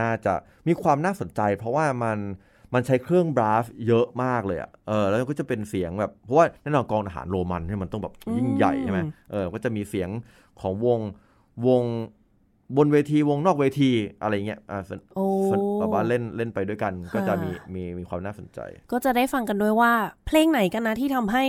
[0.00, 0.34] น่าจะ
[0.68, 2.18] มีความน่าสนใจ เพราะว่ามัน
[2.74, 9.00] มันใช้เครื่องบราฟเยอะมากเลยอะเออ แล้วก็จะเป็นเสียงแบบ เพราะว่าแน่นอนกองทหารโรมันเนี่ยมันต้องแบบยิ่งใหญ่ใช่ไหม
[9.30, 10.08] เออ ก็จะมีเสียง
[10.60, 11.00] ของวง
[11.66, 11.84] วง
[12.76, 13.90] บนเวทีวงนอกเวที
[14.22, 18.60] อะไรเงี้ยอ่าสนโอ้สนแบบว่าเล่นเล่นไปด้วยกัน ก็จะค่ะมีมีมีความน่าสนใจ
[18.92, 19.92] ก็จะได้ฟังกันด้วยว่า
[20.26, 21.44] เพลงไหนกันนะที่ทำให้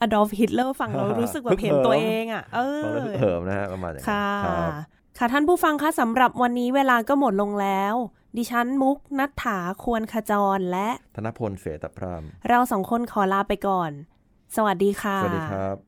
[0.00, 4.70] อดอล์ฟฮิตเลอร์ฟังแล้วรู้สึกแบบเห็นตัวเองอะ เออฟังแล้วฮึกเหิมนะฮะประมาณอย่างนั้นค่ะครับ
[5.18, 7.94] ค่ะท่านผู้ฟังคะสำหรับวันนี้เวลาก็หมดลงแล้ว
[8.36, 13.90] ดิฉันมุกนัฐถาควรขจรและ ธนพลเสตพราม เราสองคนขอลาไปก่อน
[14.56, 15.87] สวัสดีค่ะ สวัสดีครับ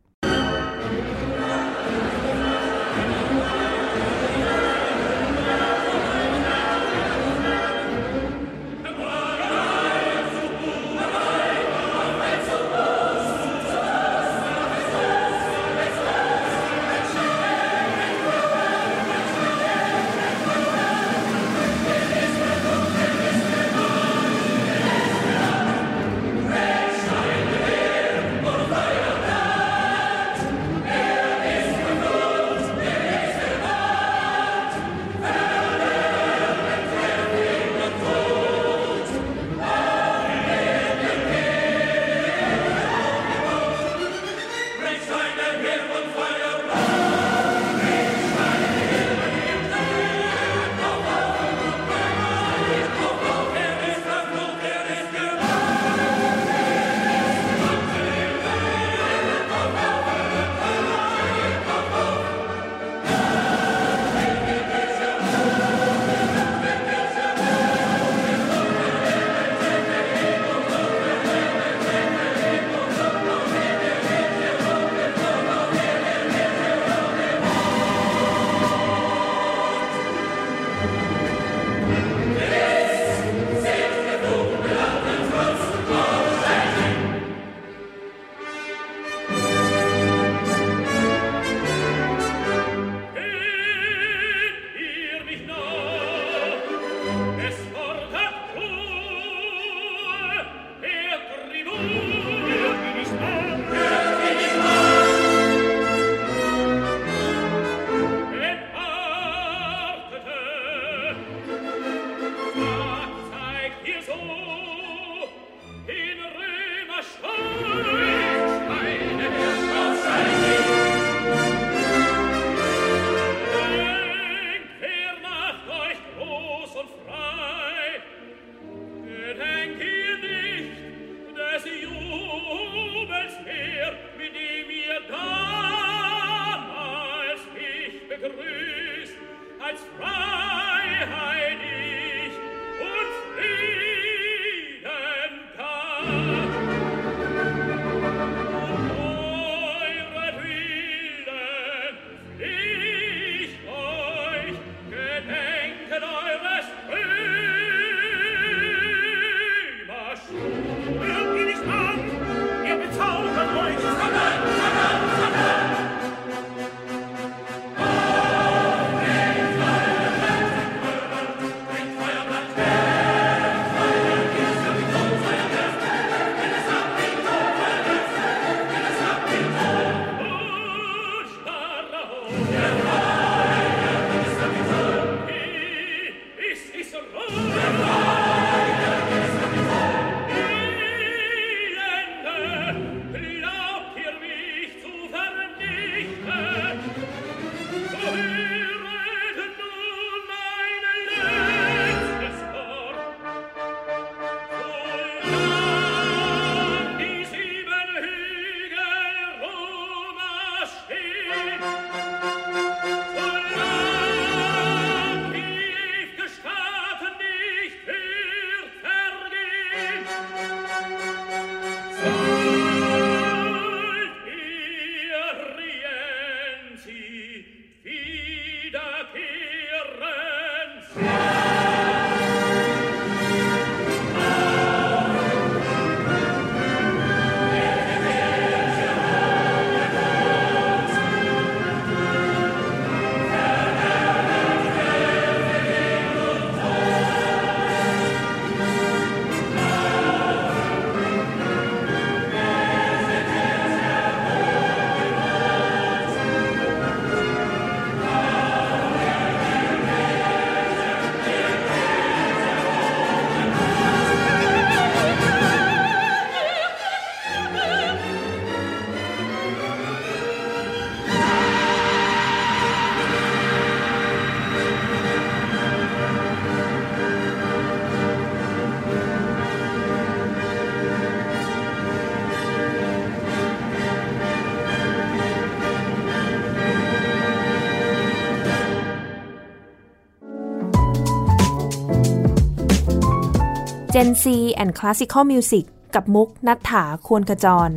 [294.02, 294.26] Gen C
[294.62, 297.70] and Classical Music กับมุกนัฐถาควรขจร